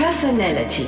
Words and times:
Personality. 0.00 0.86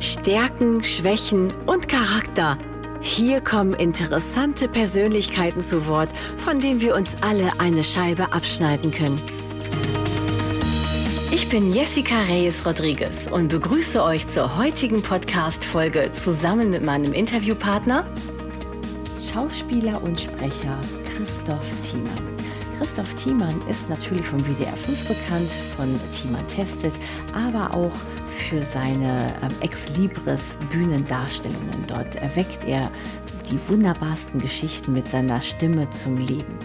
Stärken, 0.00 0.82
Schwächen 0.82 1.52
und 1.64 1.86
Charakter. 1.86 2.58
Hier 3.00 3.40
kommen 3.40 3.72
interessante 3.72 4.66
Persönlichkeiten 4.68 5.60
zu 5.60 5.86
Wort, 5.86 6.08
von 6.36 6.58
denen 6.58 6.80
wir 6.80 6.96
uns 6.96 7.22
alle 7.22 7.48
eine 7.58 7.84
Scheibe 7.84 8.32
abschneiden 8.32 8.90
können. 8.90 9.22
Ich 11.30 11.48
bin 11.48 11.72
Jessica 11.72 12.22
Reyes 12.22 12.66
Rodriguez 12.66 13.28
und 13.28 13.46
begrüße 13.46 14.02
euch 14.02 14.26
zur 14.26 14.56
heutigen 14.56 15.02
Podcast-Folge 15.02 16.10
zusammen 16.10 16.70
mit 16.70 16.84
meinem 16.84 17.12
Interviewpartner, 17.12 18.06
Schauspieler 19.20 20.02
und 20.02 20.20
Sprecher 20.20 20.80
Christoph 21.16 21.64
Thiemann. 21.88 22.25
Christoph 22.78 23.14
Thiemann 23.14 23.54
ist 23.68 23.88
natürlich 23.88 24.26
vom 24.26 24.38
WDR 24.40 24.76
5 24.76 25.08
bekannt, 25.08 25.50
von 25.76 25.98
Thiemann 26.10 26.46
Testet, 26.46 26.92
aber 27.32 27.74
auch 27.74 27.92
für 28.28 28.60
seine 28.60 29.32
ähm, 29.42 29.54
Ex-Libris 29.60 30.54
Bühnendarstellungen. 30.70 31.84
Dort 31.86 32.16
erweckt 32.16 32.64
er 32.66 32.90
die 33.50 33.58
wunderbarsten 33.68 34.40
Geschichten 34.40 34.92
mit 34.92 35.08
seiner 35.08 35.40
Stimme 35.40 35.88
zum 35.90 36.18
Leben. 36.18 36.58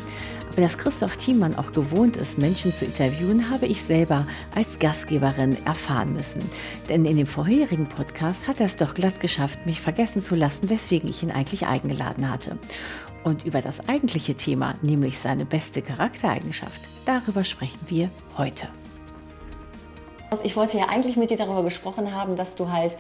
Aber 0.52 0.64
dass 0.64 0.78
Christoph 0.78 1.16
Thiemann 1.16 1.56
auch 1.56 1.72
gewohnt 1.72 2.18
ist, 2.18 2.38
Menschen 2.38 2.74
zu 2.74 2.84
interviewen, 2.84 3.50
habe 3.50 3.68
ich 3.68 3.82
selber 3.82 4.28
als 4.54 4.80
Gastgeberin 4.80 5.56
erfahren 5.66 6.12
müssen. 6.12 6.42
Denn 6.90 7.06
in 7.06 7.16
dem 7.16 7.28
vorherigen 7.28 7.88
Podcast 7.88 8.50
hat 8.50 8.60
er 8.60 8.66
es 8.66 8.76
doch 8.76 8.94
glatt 8.94 9.22
geschafft, 9.22 9.66
mich 9.66 9.80
vergessen 9.80 10.22
zu 10.22 10.36
lassen, 10.36 10.70
weswegen 10.70 11.10
ich 11.10 11.24
ihn 11.24 11.32
eigentlich 11.32 11.68
eingeladen 11.68 12.30
hatte. 12.30 12.58
Und 13.24 13.46
über 13.46 13.62
das 13.62 13.88
eigentliche 13.88 14.36
Thema, 14.36 14.74
nämlich 14.82 15.20
seine 15.20 15.46
beste 15.46 15.82
Charaktereigenschaft, 15.82 16.82
darüber 17.06 17.44
sprechen 17.44 17.80
wir 17.88 18.10
heute. 18.38 18.68
Ich 20.44 20.56
wollte 20.56 20.78
ja 20.78 20.86
eigentlich 20.88 21.18
mit 21.18 21.30
dir 21.30 21.38
darüber 21.38 21.64
gesprochen 21.64 22.14
haben, 22.14 22.36
dass 22.36 22.56
du 22.56 22.72
halt 22.72 22.98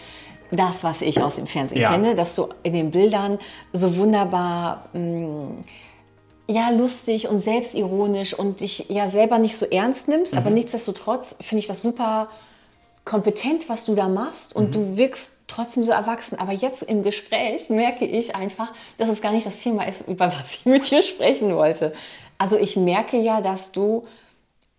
das, 0.52 0.84
was 0.84 1.02
ich 1.02 1.22
aus 1.22 1.36
dem 1.36 1.48
Fernsehen 1.48 1.82
ja. 1.82 1.92
kenne, 1.92 2.14
dass 2.14 2.36
du 2.36 2.50
in 2.64 2.74
den 2.74 2.92
Bildern 2.92 3.40
so 3.72 3.96
wunderbar 3.96 4.90
mh, 4.94 5.00
mm, 5.00 5.62
ja 6.48 6.70
lustig 6.70 7.30
und 7.30 7.40
selbstironisch 7.40 8.34
und 8.34 8.60
dich 8.60 8.90
ja 8.90 9.08
selber 9.08 9.38
nicht 9.38 9.56
so 9.56 9.66
ernst 9.66 10.08
nimmst, 10.08 10.34
mhm. 10.34 10.40
aber 10.40 10.50
nichtsdestotrotz 10.50 11.36
finde 11.40 11.60
ich 11.60 11.68
das 11.68 11.82
super 11.82 12.28
kompetent, 13.06 13.70
was 13.70 13.86
du 13.86 13.96
da 13.96 14.10
machst 14.10 14.56
und 14.56 14.68
mhm. 14.68 14.72
du 14.72 14.98
wirkst 14.98 15.32
trotzdem 15.52 15.84
so 15.84 15.92
erwachsen. 15.92 16.40
Aber 16.40 16.52
jetzt 16.52 16.84
im 16.84 17.04
Gespräch 17.04 17.70
merke 17.70 18.06
ich 18.06 18.36
einfach, 18.36 18.74
dass 18.98 19.10
es 19.10 19.22
gar 19.22 19.32
nicht 19.32 19.46
das 19.46 19.62
Thema 19.62 19.88
ist, 19.88 20.08
über 20.08 20.28
was 20.28 20.56
ich 20.56 20.66
mit 20.66 20.90
dir 20.90 21.02
sprechen 21.02 21.56
wollte. 21.56 21.94
Also 22.38 22.58
ich 22.58 22.76
merke 22.76 23.18
ja, 23.18 23.42
dass 23.42 23.72
du 23.72 24.02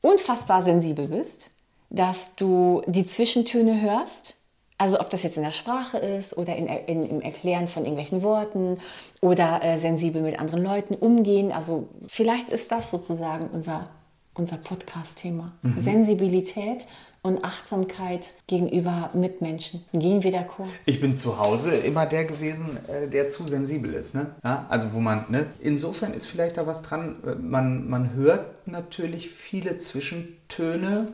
unfassbar 0.00 0.62
sensibel 0.62 1.06
bist, 1.06 1.50
dass 1.90 2.34
du 2.34 2.82
die 2.86 3.06
Zwischentöne 3.06 3.80
hörst. 3.80 4.34
Also 4.78 4.98
ob 4.98 5.10
das 5.10 5.22
jetzt 5.22 5.36
in 5.36 5.44
der 5.44 5.52
Sprache 5.52 5.98
ist 5.98 6.36
oder 6.36 6.56
in, 6.56 6.66
in, 6.66 7.08
im 7.08 7.20
Erklären 7.20 7.68
von 7.68 7.84
irgendwelchen 7.84 8.24
Worten 8.24 8.78
oder 9.20 9.62
äh, 9.62 9.78
sensibel 9.78 10.22
mit 10.22 10.40
anderen 10.40 10.64
Leuten 10.64 10.96
umgehen. 10.96 11.52
Also 11.52 11.88
vielleicht 12.08 12.48
ist 12.48 12.72
das 12.72 12.90
sozusagen 12.90 13.48
unser, 13.52 13.90
unser 14.34 14.56
Podcast-Thema. 14.56 15.52
Mhm. 15.62 15.80
Sensibilität 15.80 16.86
und 17.22 17.44
Achtsamkeit 17.44 18.30
gegenüber 18.48 19.10
Mitmenschen. 19.14 19.84
Gehen 19.92 20.22
wir 20.24 20.32
d'accord? 20.32 20.66
Ich 20.86 21.00
bin 21.00 21.14
zu 21.14 21.38
Hause 21.38 21.70
immer 21.76 22.04
der 22.04 22.24
gewesen, 22.24 22.78
äh, 22.88 23.08
der 23.08 23.28
zu 23.28 23.46
sensibel 23.46 23.94
ist. 23.94 24.14
Ne? 24.14 24.34
Ja, 24.42 24.66
also 24.68 24.92
wo 24.92 24.98
man, 24.98 25.26
ne? 25.28 25.46
insofern 25.60 26.14
ist 26.14 26.26
vielleicht 26.26 26.56
da 26.56 26.66
was 26.66 26.82
dran. 26.82 27.16
Man, 27.40 27.88
man 27.88 28.12
hört 28.14 28.66
natürlich 28.66 29.30
viele 29.30 29.76
Zwischentöne, 29.76 31.08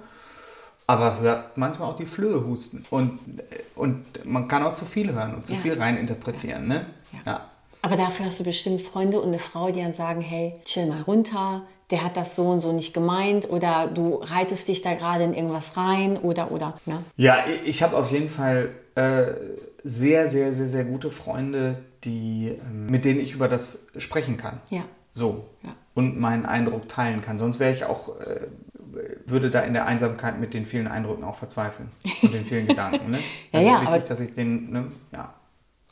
aber 0.87 1.21
hört 1.21 1.59
manchmal 1.59 1.91
auch 1.91 1.97
die 1.97 2.07
Flöhe 2.07 2.47
husten. 2.47 2.83
Und, 2.89 3.19
und 3.75 4.25
man 4.25 4.49
kann 4.49 4.63
auch 4.63 4.75
zu 4.75 4.87
viel 4.87 5.13
hören 5.13 5.35
und 5.35 5.45
zu 5.45 5.53
ja. 5.53 5.59
viel 5.59 5.75
reininterpretieren. 5.75 6.67
Ne? 6.67 6.87
Ja. 7.13 7.33
ja. 7.33 7.51
Aber 7.83 7.97
dafür 7.97 8.27
hast 8.27 8.41
du 8.41 8.45
bestimmt 8.45 8.81
Freunde 8.81 9.21
und 9.21 9.29
eine 9.29 9.39
Frau, 9.39 9.71
die 9.71 9.83
dann 9.83 9.93
sagen, 9.93 10.23
hey, 10.23 10.55
chill 10.65 10.87
mal 10.87 11.03
runter, 11.03 11.63
der 11.91 12.05
hat 12.05 12.17
das 12.17 12.37
so 12.37 12.45
und 12.45 12.61
so 12.61 12.73
nicht 12.73 12.93
gemeint 12.93 13.49
oder 13.49 13.89
du 13.93 14.17
reitest 14.17 14.69
dich 14.69 14.83
da 14.83 14.95
gerade 14.95 15.25
in 15.25 15.33
irgendwas 15.33 15.77
rein 15.77 16.19
oder 16.19 16.51
oder. 16.51 16.79
Ne? 16.85 17.03
Ja, 17.17 17.39
ich 17.65 17.83
habe 17.83 17.97
auf 17.97 18.11
jeden 18.11 18.29
Fall 18.29 18.71
äh, 18.95 19.33
sehr, 19.85 20.29
sehr, 20.29 20.53
sehr, 20.53 20.69
sehr 20.69 20.85
gute 20.85 21.11
Freunde, 21.11 21.79
die, 22.05 22.49
äh, 22.49 22.73
mit 22.73 23.05
denen 23.05 23.21
ich 23.21 23.33
über 23.33 23.49
das 23.49 23.87
sprechen 23.97 24.37
kann. 24.37 24.61
Ja. 24.71 24.83
So. 25.13 25.47
Ja. 25.63 25.71
Und 25.95 26.21
meinen 26.21 26.47
Eindruck 26.47 26.89
teilen 26.89 27.23
kann. 27.23 27.39
Sonst 27.39 27.59
wäre 27.59 27.73
ich 27.73 27.85
auch, 27.85 28.21
äh, 28.21 28.49
würde 29.25 29.51
da 29.51 29.61
in 29.61 29.73
der 29.73 29.87
Einsamkeit 29.87 30.39
mit 30.39 30.55
den 30.55 30.67
vielen 30.67 30.89
Eindrücken 30.89 31.25
auch 31.25 31.37
verzweifeln 31.37 31.91
und 32.23 32.35
den 32.35 32.45
vielen 32.45 32.67
Gedanken. 32.69 33.11
Ne? 33.11 33.19
ja, 33.53 33.61
ja, 33.61 33.73
wichtig, 33.73 33.89
aber 33.89 33.99
dass 34.01 34.21
ich 34.21 34.35
den, 34.35 34.71
ne? 34.71 34.93
ja. 35.13 35.33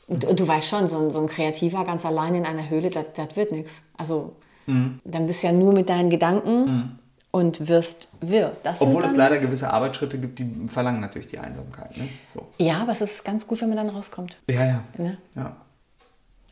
Und, 0.07 0.23
und, 0.23 0.39
du 0.39 0.47
weißt 0.47 0.69
schon, 0.69 0.87
so 0.87 0.97
ein, 0.99 1.11
so 1.11 1.19
ein 1.19 1.27
Kreativer 1.27 1.83
ganz 1.83 2.05
allein 2.05 2.35
in 2.35 2.45
einer 2.45 2.69
Höhle, 2.69 2.89
das 2.89 3.35
wird 3.35 3.51
nichts. 3.51 3.83
Also 3.97 4.35
Mhm. 4.67 4.99
Dann 5.03 5.25
bist 5.25 5.43
du 5.43 5.47
ja 5.47 5.53
nur 5.53 5.73
mit 5.73 5.89
deinen 5.89 6.09
Gedanken 6.09 6.65
mhm. 6.65 6.91
und 7.31 7.67
wirst 7.67 8.09
wirr. 8.21 8.55
Das 8.63 8.81
Obwohl 8.81 9.03
es 9.03 9.15
leider 9.15 9.39
gewisse 9.39 9.71
Arbeitsschritte 9.71 10.17
gibt, 10.19 10.39
die 10.39 10.67
verlangen 10.67 11.01
natürlich 11.01 11.27
die 11.27 11.39
Einsamkeit. 11.39 11.97
Ne? 11.97 12.07
So. 12.33 12.45
Ja, 12.59 12.81
aber 12.81 12.91
es 12.91 13.01
ist 13.01 13.25
ganz 13.25 13.47
gut, 13.47 13.61
wenn 13.61 13.69
man 13.69 13.77
dann 13.77 13.89
rauskommt. 13.89 14.37
Ja, 14.47 14.65
ja. 14.65 14.83
Ne? 14.97 15.17
ja. 15.35 15.55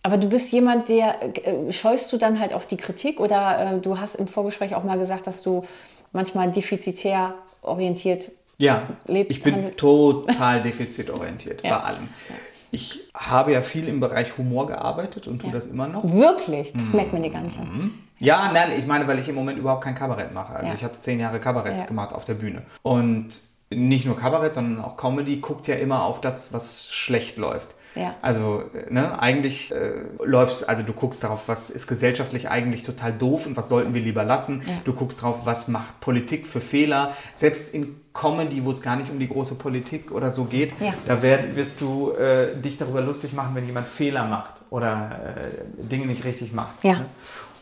Aber 0.02 0.18
du 0.18 0.28
bist 0.28 0.52
jemand, 0.52 0.90
der 0.90 1.16
äh, 1.24 1.72
scheust 1.72 2.14
du 2.14 2.18
dann 2.18 2.40
halt 2.40 2.54
auch 2.54 2.66
die 2.66 2.78
Kritik 2.78 3.20
oder 3.20 3.74
äh, 3.74 3.80
du 3.80 4.00
hast 4.00 4.16
im 4.16 4.28
Vorgespräch 4.28 4.76
auch 4.76 4.84
mal 4.84 5.00
gesagt, 5.00 5.26
dass 5.26 5.42
du 5.42 5.64
manchmal 6.12 6.52
defizitär 6.52 7.34
orientiert 7.64 8.32
ja, 8.58 8.84
lebst. 9.08 9.38
Ich 9.38 9.44
bin 9.44 9.56
handelst. 9.56 9.80
total 9.80 10.62
defizitorientiert 10.64 11.64
ja. 11.64 11.78
bei 11.78 11.84
allem. 11.84 12.10
Ja. 12.30 12.36
Ich 12.72 13.10
habe 13.14 13.54
ja 13.54 13.62
viel 13.62 13.88
im 13.88 14.00
Bereich 14.00 14.38
Humor 14.38 14.68
gearbeitet 14.68 15.28
und 15.28 15.40
tue 15.40 15.50
ja. 15.50 15.56
das 15.56 15.66
immer 15.66 15.88
noch. 15.88 16.04
Wirklich? 16.04 16.74
Das 16.74 16.84
mhm. 16.84 16.96
merkt 16.98 17.14
man 17.14 17.24
dir 17.24 17.32
gar 17.32 17.42
nicht 17.42 17.60
an. 17.60 17.94
Ja, 18.20 18.52
nein, 18.54 18.70
ich 18.78 18.86
meine, 18.86 19.08
weil 19.08 19.20
ich 19.20 19.30
im 19.30 19.36
Moment 19.36 19.60
überhaupt 19.60 19.84
kein 19.84 19.96
Kabarett 19.96 20.34
mache. 20.34 20.54
Also 20.54 20.68
ja. 20.68 20.74
ich 20.74 20.84
habe 20.84 21.00
zehn 21.00 21.20
Jahre 21.20 21.40
Kabarett 21.40 21.80
ja. 21.80 21.86
gemacht 21.86 22.14
auf 22.14 22.26
der 22.26 22.36
Bühne. 22.36 22.62
Und 22.82 23.42
nicht 23.70 24.06
nur 24.06 24.16
Kabarett, 24.16 24.54
sondern 24.54 24.84
auch 24.84 24.98
Comedy 24.98 25.38
guckt 25.38 25.68
ja 25.68 25.76
immer 25.76 26.04
auf 26.04 26.22
das, 26.22 26.54
was 26.54 26.94
schlecht 26.94 27.38
läuft. 27.38 27.76
Ja. 27.96 28.16
Also, 28.22 28.64
ne, 28.90 29.18
eigentlich 29.20 29.74
äh, 29.74 30.02
läufst, 30.24 30.68
also 30.68 30.84
du 30.84 30.92
guckst 30.92 31.24
darauf, 31.24 31.48
was 31.48 31.70
ist 31.70 31.88
gesellschaftlich 31.88 32.50
eigentlich 32.50 32.84
total 32.84 33.14
doof 33.14 33.48
und 33.48 33.56
was 33.56 33.70
sollten 33.70 33.94
wir 33.94 34.02
lieber 34.02 34.26
lassen. 34.26 34.64
Ja. 34.68 34.74
Du 34.84 34.94
guckst 34.94 35.22
darauf, 35.22 35.46
was 35.46 35.70
macht 35.70 36.02
Politik 36.02 36.46
für 36.46 36.60
Fehler. 36.60 37.14
Selbst 37.34 37.74
in 37.74 37.96
Comedy, 38.14 38.64
wo 38.66 38.72
es 38.72 38.82
gar 38.82 38.96
nicht 38.98 39.10
um 39.10 39.20
die 39.20 39.30
große 39.30 39.56
Politik 39.56 40.12
oder 40.12 40.32
so 40.32 40.46
geht, 40.46 40.74
ja. 40.80 40.94
da 41.06 41.22
werd, 41.22 41.56
wirst 41.56 41.82
du 41.82 42.12
äh, 42.12 42.56
dich 42.56 42.78
darüber 42.78 43.02
lustig 43.02 43.34
machen, 43.34 43.56
wenn 43.56 43.66
jemand 43.66 43.88
Fehler 43.88 44.26
macht 44.26 44.54
oder 44.70 45.36
äh, 45.38 45.84
Dinge 45.84 46.06
nicht 46.06 46.24
richtig 46.26 46.54
macht. 46.54 46.84
Ja. 46.84 47.00
Ne? 47.00 47.06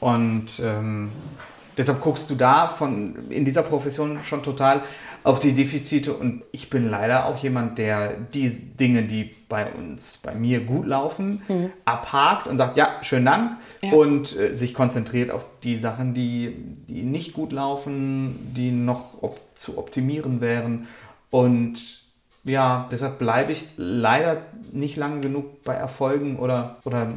Und 0.04 0.62
ähm, 0.62 1.10
deshalb 1.78 2.02
guckst 2.02 2.30
du 2.30 2.36
da 2.36 2.68
von, 2.68 3.30
in 3.30 3.46
dieser 3.46 3.64
Profession 3.64 4.20
schon 4.22 4.44
total 4.44 4.84
auf 5.24 5.40
die 5.40 5.54
Defizite. 5.54 6.14
Und 6.14 6.44
ich 6.52 6.70
bin 6.70 6.90
leider 6.90 7.26
auch 7.26 7.42
jemand, 7.42 7.78
der 7.78 8.18
die 8.18 8.50
Dinge, 8.50 9.04
die 9.04 9.34
bei 9.48 9.72
uns, 9.72 10.18
bei 10.18 10.36
mir 10.36 10.60
gut 10.60 10.88
laufen, 10.88 11.42
mhm. 11.48 11.70
abhakt 11.86 12.48
und 12.48 12.58
sagt, 12.58 12.76
ja, 12.76 12.98
schönen 13.02 13.26
Dank. 13.26 13.58
Ja. 13.82 13.94
Und 13.94 14.38
äh, 14.38 14.56
sich 14.56 14.74
konzentriert 14.74 15.32
auf 15.32 15.46
die 15.64 15.78
Sachen, 15.78 16.14
die, 16.14 16.54
die 16.90 17.04
nicht 17.04 17.32
gut 17.32 17.54
laufen, 17.54 18.52
die 18.58 18.72
noch 18.72 19.24
op 19.24 19.40
zu 19.56 19.78
optimieren 19.78 20.42
wären. 20.42 20.88
Und 21.30 22.03
ja, 22.46 22.90
deshalb 22.92 23.20
bleibe 23.20 23.54
ich 23.54 23.68
leider 23.78 24.42
nicht 24.74 24.98
lang 24.98 25.22
genug 25.22 25.64
bei 25.64 25.76
Erfolgen 25.76 26.38
oder, 26.38 26.78
oder 26.84 27.08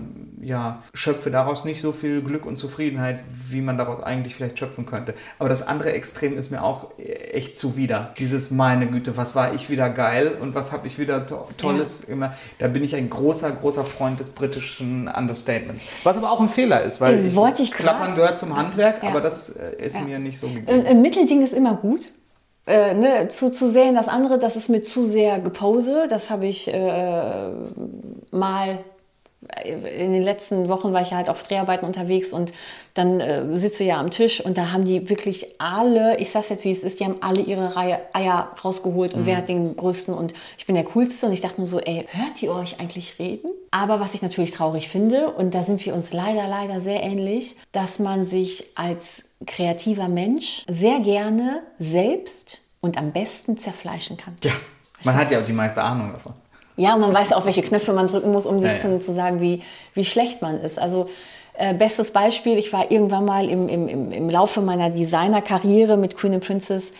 ja, 0.40 0.82
schöpfe 0.94 1.30
daraus 1.30 1.64
nicht 1.64 1.80
so 1.80 1.90
viel 1.90 2.22
Glück 2.22 2.46
und 2.46 2.56
Zufriedenheit, 2.58 3.20
wie 3.32 3.60
man 3.60 3.76
daraus 3.76 4.00
eigentlich 4.00 4.36
vielleicht 4.36 4.58
schöpfen 4.58 4.86
könnte. 4.86 5.14
Aber 5.38 5.48
das 5.48 5.66
andere 5.66 5.92
Extrem 5.92 6.38
ist 6.38 6.50
mir 6.50 6.62
auch 6.62 6.90
echt 6.98 7.56
zuwider. 7.56 8.14
Dieses, 8.18 8.50
meine 8.50 8.86
Güte, 8.86 9.16
was 9.16 9.34
war 9.34 9.54
ich 9.54 9.68
wieder 9.68 9.90
geil 9.90 10.36
und 10.40 10.54
was 10.54 10.70
habe 10.70 10.86
ich 10.86 10.98
wieder 10.98 11.26
to 11.26 11.48
Tolles 11.56 12.04
immer. 12.04 12.34
Da 12.58 12.68
bin 12.68 12.84
ich 12.84 12.94
ein 12.94 13.10
großer, 13.10 13.50
großer 13.50 13.84
Freund 13.84 14.20
des 14.20 14.30
britischen 14.30 15.08
Understatements. 15.08 15.82
Was 16.04 16.16
aber 16.16 16.30
auch 16.30 16.40
ein 16.40 16.48
Fehler 16.48 16.82
ist, 16.82 17.00
weil 17.00 17.14
äh, 17.14 17.26
ich, 17.26 17.60
ich 17.60 17.72
Klappern 17.72 18.14
gehört 18.14 18.38
zum 18.38 18.56
Handwerk, 18.56 19.02
ja. 19.02 19.08
aber 19.08 19.20
das 19.20 19.48
äh, 19.48 19.84
ist 19.84 19.96
ja. 19.96 20.02
mir 20.02 20.18
nicht 20.18 20.38
so 20.38 20.46
gegeben. 20.46 20.86
Ein 20.86 21.02
Mittelding 21.02 21.42
ist 21.42 21.54
immer 21.54 21.74
gut 21.74 22.10
äh, 22.66 22.94
ne, 22.94 23.28
zu, 23.28 23.50
zu 23.50 23.68
sehr 23.68 23.88
in 23.88 23.94
das 23.94 24.08
andere, 24.08 24.38
das 24.38 24.56
ist 24.56 24.68
mir 24.68 24.82
zu 24.82 25.04
sehr 25.04 25.38
Gepose. 25.38 26.06
Das 26.08 26.30
habe 26.30 26.46
ich 26.46 26.72
äh, 26.72 27.50
mal 28.32 28.78
in 29.64 30.12
den 30.12 30.22
letzten 30.22 30.68
Wochen 30.68 30.92
war 30.92 31.02
ich 31.02 31.12
halt 31.12 31.28
auf 31.28 31.42
Dreharbeiten 31.42 31.86
unterwegs 31.86 32.32
und 32.32 32.52
dann 32.94 33.20
äh, 33.20 33.56
sitzt 33.56 33.78
du 33.78 33.84
ja 33.84 33.98
am 34.00 34.10
Tisch 34.10 34.40
und 34.40 34.56
da 34.56 34.72
haben 34.72 34.84
die 34.84 35.08
wirklich 35.08 35.60
alle, 35.60 36.18
ich 36.18 36.30
sag's 36.30 36.48
jetzt 36.48 36.64
wie 36.64 36.72
es 36.72 36.82
ist, 36.82 37.00
die 37.00 37.04
haben 37.04 37.16
alle 37.20 37.40
ihre 37.40 37.76
Reihe 37.76 38.00
Eier 38.12 38.52
rausgeholt 38.64 39.14
und 39.14 39.20
mhm. 39.20 39.26
wer 39.26 39.36
hat 39.36 39.48
den 39.48 39.76
größten 39.76 40.14
und 40.14 40.32
ich 40.58 40.66
bin 40.66 40.74
der 40.74 40.84
coolste 40.84 41.26
und 41.26 41.32
ich 41.32 41.40
dachte 41.40 41.58
nur 41.58 41.66
so, 41.66 41.78
ey, 41.78 42.06
hört 42.08 42.42
ihr 42.42 42.52
euch 42.52 42.80
eigentlich 42.80 43.18
reden? 43.18 43.50
Aber 43.70 44.00
was 44.00 44.14
ich 44.14 44.22
natürlich 44.22 44.50
traurig 44.50 44.88
finde 44.88 45.30
und 45.30 45.54
da 45.54 45.62
sind 45.62 45.84
wir 45.84 45.94
uns 45.94 46.12
leider, 46.12 46.48
leider 46.48 46.80
sehr 46.80 47.02
ähnlich, 47.02 47.56
dass 47.72 47.98
man 47.98 48.24
sich 48.24 48.64
als 48.74 49.25
kreativer 49.44 50.08
Mensch 50.08 50.64
sehr 50.68 51.00
gerne 51.00 51.62
selbst 51.78 52.60
und 52.80 52.96
am 52.98 53.12
besten 53.12 53.56
zerfleischen 53.56 54.16
kann. 54.16 54.34
Ja. 54.42 54.52
Man 55.04 55.16
hat 55.16 55.30
ja 55.30 55.40
auch 55.40 55.46
die 55.46 55.52
meiste 55.52 55.82
Ahnung 55.82 56.12
davon. 56.12 56.34
Ja, 56.76 56.96
man 56.96 57.12
weiß 57.12 57.32
auch, 57.32 57.44
welche 57.44 57.62
Knöpfe 57.62 57.92
man 57.92 58.06
drücken 58.06 58.32
muss, 58.32 58.46
um 58.46 58.58
sich 58.58 58.68
ja, 58.68 58.74
ja. 58.74 58.80
Zu, 58.80 58.98
zu, 58.98 59.12
sagen, 59.12 59.40
wie, 59.40 59.62
wie 59.94 60.04
schlecht 60.04 60.42
man 60.42 60.60
ist. 60.60 60.78
Also 60.78 61.08
äh, 61.54 61.74
bestes 61.74 62.10
Beispiel, 62.10 62.58
ich 62.58 62.72
war 62.72 62.90
irgendwann 62.90 63.24
mal 63.24 63.48
im, 63.48 63.68
im, 63.68 64.12
im 64.12 64.30
Laufe 64.30 64.60
meiner 64.60 64.90
Designerkarriere 64.90 65.96
mit 65.96 66.16
Queen 66.16 66.34
and 66.34 66.44
Princess, 66.44 66.92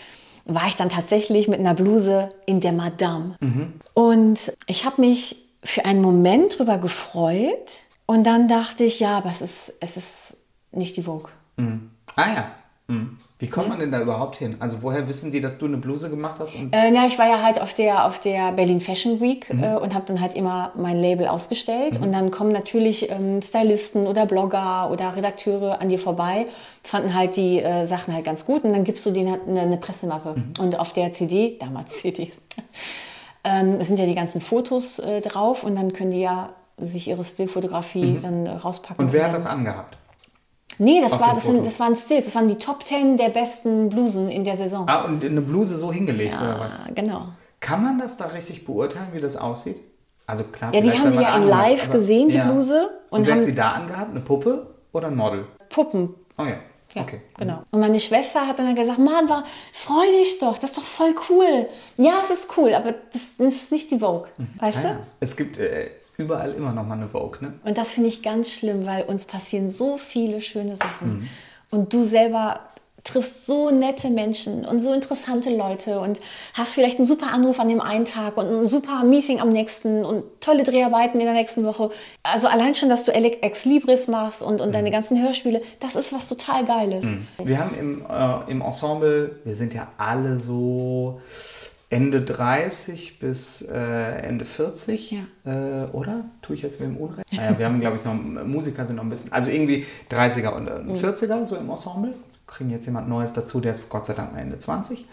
war 0.47 0.67
ich 0.67 0.77
dann 0.77 0.89
tatsächlich 0.89 1.49
mit 1.49 1.61
einer 1.61 1.75
Bluse 1.75 2.31
in 2.47 2.61
der 2.61 2.73
Madame. 2.73 3.37
Mhm. 3.41 3.75
Und 3.95 4.57
ich 4.67 4.87
habe 4.87 5.01
mich 5.01 5.37
für 5.63 5.85
einen 5.85 6.01
Moment 6.01 6.55
darüber 6.55 6.79
gefreut 6.79 7.81
und 8.07 8.25
dann 8.25 8.49
dachte 8.49 8.85
ich, 8.85 9.01
ja, 9.01 9.19
aber 9.19 9.31
es 9.31 9.43
ist, 9.43 9.75
es 9.81 9.97
ist 9.97 10.37
nicht 10.71 10.97
die 10.97 11.03
Vogue. 11.03 11.31
Mhm. 11.57 11.91
Ah 12.17 12.29
ja. 12.35 12.51
Mhm. 12.89 13.19
Wie 13.39 13.51
kommt 13.51 13.69
man 13.69 13.79
denn 13.79 13.93
da 13.93 14.01
überhaupt 14.01 14.37
hin? 14.37 14.57
Also 14.61 14.79
woher 14.81 15.09
wissen 15.09 15.31
die, 15.31 15.43
dass 15.43 15.59
du 15.59 15.67
eine 15.67 15.77
Bluse 15.77 16.09
gemacht 16.09 16.37
hast? 16.39 16.55
Äh, 16.55 16.95
ja, 16.95 17.07
ich 17.07 17.19
war 17.19 17.29
ja 17.29 17.43
halt 17.43 17.61
auf 17.61 17.75
der, 17.75 18.07
auf 18.07 18.19
der 18.19 18.53
Berlin 18.53 18.81
Fashion 18.81 19.21
Week 19.21 19.53
mhm. 19.53 19.63
äh, 19.63 19.77
und 19.77 19.95
habe 19.95 20.07
dann 20.07 20.23
halt 20.23 20.35
immer 20.35 20.73
mein 20.75 20.97
Label 20.97 21.29
ausgestellt. 21.29 21.99
Mhm. 21.99 22.07
Und 22.07 22.13
dann 22.13 22.31
kommen 22.31 22.51
natürlich 22.51 23.11
ähm, 23.11 23.43
Stylisten 23.43 24.07
oder 24.07 24.25
Blogger 24.25 24.91
oder 24.91 25.15
Redakteure 25.17 25.83
an 25.83 25.91
dir 25.91 25.99
vorbei, 25.99 26.47
fanden 26.83 27.15
halt 27.15 27.37
die 27.37 27.61
äh, 27.61 27.85
Sachen 27.85 28.15
halt 28.15 28.25
ganz 28.25 28.47
gut 28.47 28.65
und 28.65 28.73
dann 28.73 28.85
gibst 28.85 29.05
du 29.05 29.11
denen 29.11 29.31
halt 29.31 29.43
eine, 29.47 29.61
eine 29.61 29.77
Pressemappe. 29.77 30.37
Mhm. 30.37 30.53
Und 30.59 30.79
auf 30.81 30.95
der 30.95 31.13
CD, 31.13 31.59
damals 31.61 31.99
CDs, 31.99 32.41
ähm, 33.45 33.83
sind 33.83 33.99
ja 33.99 34.07
die 34.07 34.15
ganzen 34.15 34.41
Fotos 34.41 34.99
äh, 34.99 35.21
drauf 35.21 35.63
und 35.63 35.75
dann 35.75 35.93
können 35.93 36.11
die 36.11 36.21
ja 36.21 36.55
sich 36.79 37.09
ihre 37.09 37.25
Stillfotografie 37.25 38.13
mhm. 38.13 38.23
dann 38.23 38.47
rauspacken. 38.47 39.05
Und 39.05 39.13
wer 39.13 39.27
hat 39.27 39.35
das 39.35 39.45
angehabt? 39.45 39.99
Nee, 40.79 41.01
das, 41.01 41.19
war, 41.21 41.35
das, 41.35 41.45
sind, 41.45 41.65
das 41.65 41.81
waren 41.81 41.97
Stills, 41.97 42.27
das 42.27 42.35
waren 42.35 42.49
die 42.49 42.57
Top 42.57 42.85
10 42.87 43.17
der 43.17 43.31
besten 43.31 43.89
Blusen 43.89 44.29
in 44.29 44.45
der 44.45 44.57
Saison. 44.57 44.89
Ah, 44.89 45.05
und 45.05 45.25
eine 45.25 45.41
Bluse 45.41 45.77
so 45.79 45.93
hingelegt 45.93 46.35
ja, 46.35 46.41
oder 46.41 46.61
was? 46.61 46.95
genau. 46.95 47.29
Kann 47.61 47.83
man 47.83 47.99
das 47.99 48.17
da 48.17 48.27
richtig 48.27 48.65
beurteilen, 48.65 49.09
wie 49.13 49.21
das 49.21 49.37
aussieht? 49.37 49.81
Also 50.27 50.45
klar, 50.45 50.75
Ja, 50.75 50.81
die 50.81 50.91
haben 50.91 51.13
die 51.13 51.23
ja 51.23 51.37
in 51.37 51.45
live 51.45 51.91
gesehen, 51.91 52.29
die 52.29 52.37
ja. 52.37 52.51
Bluse. 52.51 52.91
Und, 53.11 53.21
und 53.21 53.31
haben, 53.31 53.39
hat 53.39 53.45
sie 53.45 53.55
da 53.55 53.73
angehabt? 53.73 54.11
Eine 54.11 54.21
Puppe 54.21 54.67
oder 54.93 55.07
ein 55.07 55.17
Model? 55.17 55.47
Puppen. 55.69 56.15
Oh 56.39 56.45
ja. 56.45 56.57
Ja, 56.95 57.03
okay. 57.03 57.21
genau. 57.37 57.63
Und 57.73 57.81
meine 57.81 58.01
Schwester 58.01 58.47
hat 58.47 58.59
dann 58.59 58.75
gesagt, 58.75 58.99
Mann, 58.99 59.29
war, 59.29 59.45
freu 59.73 60.07
dich 60.19 60.39
doch, 60.39 60.57
das 60.57 60.71
ist 60.71 60.79
doch 60.79 60.85
voll 60.85 61.15
cool. 61.29 61.67
Ja, 61.99 62.21
es 62.23 62.31
ist 62.31 62.57
cool, 62.57 62.73
aber 62.75 62.93
das, 63.13 63.37
das 63.37 63.53
ist 63.53 63.73
nicht 63.73 63.91
die 63.91 63.99
Vogue, 63.99 64.29
mhm. 64.39 64.49
weißt 64.61 64.79
ah, 64.79 64.93
du? 64.93 64.99
Es 65.21 65.37
gibt 65.37 65.59
äh, 65.59 65.91
überall 66.17 66.53
immer 66.53 66.73
noch 66.73 66.87
mal 66.87 66.95
eine 66.95 67.09
Vogue, 67.09 67.39
ne? 67.41 67.55
Und 67.65 67.77
das 67.79 67.93
finde 67.93 68.09
ich 68.09 68.23
ganz 68.23 68.51
schlimm, 68.53 68.87
weil 68.87 69.05
uns 69.05 69.25
passieren 69.25 69.71
so 69.71 69.97
viele 69.97 70.41
schöne 70.41 70.77
Sachen. 70.77 71.09
Mhm. 71.09 71.29
Und 71.71 71.93
du 71.93 72.03
selber 72.03 72.61
triffst 73.07 73.47
so 73.47 73.71
nette 73.71 74.11
Menschen 74.11 74.65
und 74.65 74.81
so 74.81 74.93
interessante 74.93 75.55
Leute 75.55 76.01
und 76.01 76.21
hast 76.55 76.75
vielleicht 76.75 76.99
einen 76.99 77.07
super 77.07 77.33
Anruf 77.33 77.61
an 77.61 77.69
dem 77.69 77.81
einen 77.81 78.05
Tag 78.05 78.37
und 78.37 78.47
ein 78.47 78.69
super 78.69 79.05
Meeting 79.05 79.41
am 79.41 79.51
nächsten 79.51 80.05
und 80.05 80.25
tolle 80.41 80.65
Dreharbeiten 80.65 81.21
in 81.21 81.27
der 81.27 81.35
nächsten 81.35 81.65
Woche. 81.65 81.91
Also 82.23 82.49
allein 82.49 82.75
schon, 82.75 82.89
dass 82.89 83.05
du 83.05 83.13
Ex 83.13 83.65
Libris 83.65 84.09
machst 84.09 84.43
und, 84.43 84.61
und 84.61 84.69
mhm. 84.69 84.73
deine 84.73 84.91
ganzen 84.91 85.23
Hörspiele, 85.23 85.63
das 85.81 85.95
ist 85.95 86.13
was 86.13 86.29
total 86.29 86.65
Geiles. 86.65 87.05
Mhm. 87.05 87.27
Wir 87.45 87.59
haben 87.59 87.75
im, 87.79 88.05
äh, 88.09 88.51
im 88.51 88.61
Ensemble, 88.61 89.37
wir 89.45 89.55
sind 89.55 89.73
ja 89.73 89.89
alle 89.99 90.39
so 90.39 91.21
Ende 91.89 92.21
30 92.23 93.21
bis 93.21 93.63
äh, 93.63 93.75
Ende 93.75 94.45
40, 94.45 95.13
ja. 95.13 95.21
äh, 95.45 95.91
oder? 95.93 96.25
Tue 96.43 96.57
ich 96.57 96.63
jetzt 96.63 96.81
wem 96.81 96.97
Unrecht? 96.97 97.27
Naja, 97.33 97.59
wir 97.59 97.67
haben, 97.67 97.81
glaube 97.81 97.97
ich, 97.97 98.05
noch, 98.05 98.15
Musiker 98.15 98.87
sind 98.87 98.97
noch 98.97 99.05
ein 99.05 99.11
bisschen, 99.11 99.33
also 99.33 99.51
irgendwie 99.51 99.87
30er 100.11 100.49
und 100.49 100.67
äh, 100.67 101.07
40er 101.07 101.45
so 101.45 101.57
im 101.57 101.71
Ensemble. 101.71 102.15
Kriegen 102.47 102.71
jetzt 102.71 102.87
jemand 102.87 103.09
Neues 103.09 103.33
dazu, 103.33 103.61
der 103.61 103.73
ist 103.73 103.89
Gott 103.89 104.07
sei 104.07 104.15
Dank 104.15 104.33
mal 104.33 104.41
Ende 104.41 104.59
20. 104.59 105.07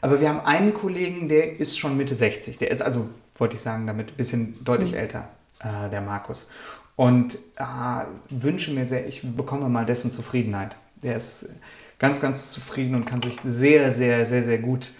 Aber 0.00 0.20
wir 0.20 0.28
haben 0.28 0.40
einen 0.40 0.74
Kollegen, 0.74 1.28
der 1.28 1.58
ist 1.58 1.78
schon 1.78 1.96
Mitte 1.96 2.14
60. 2.14 2.58
Der 2.58 2.70
ist 2.70 2.82
also, 2.82 3.08
wollte 3.36 3.56
ich 3.56 3.62
sagen, 3.62 3.86
damit 3.86 4.12
ein 4.12 4.16
bisschen 4.16 4.64
deutlich 4.64 4.92
mhm. 4.92 4.98
älter, 4.98 5.28
äh, 5.60 5.88
der 5.90 6.00
Markus. 6.00 6.50
Und 6.96 7.36
äh, 7.56 8.04
wünsche 8.28 8.72
mir 8.72 8.86
sehr, 8.86 9.06
ich 9.06 9.22
bekomme 9.22 9.68
mal 9.68 9.86
dessen 9.86 10.10
Zufriedenheit. 10.10 10.76
Der 11.02 11.16
ist 11.16 11.48
ganz, 11.98 12.20
ganz 12.20 12.50
zufrieden 12.50 12.94
und 12.94 13.06
kann 13.06 13.20
sich 13.20 13.38
sehr, 13.42 13.92
sehr, 13.92 14.24
sehr, 14.26 14.42
sehr 14.42 14.58
gut 14.58 14.90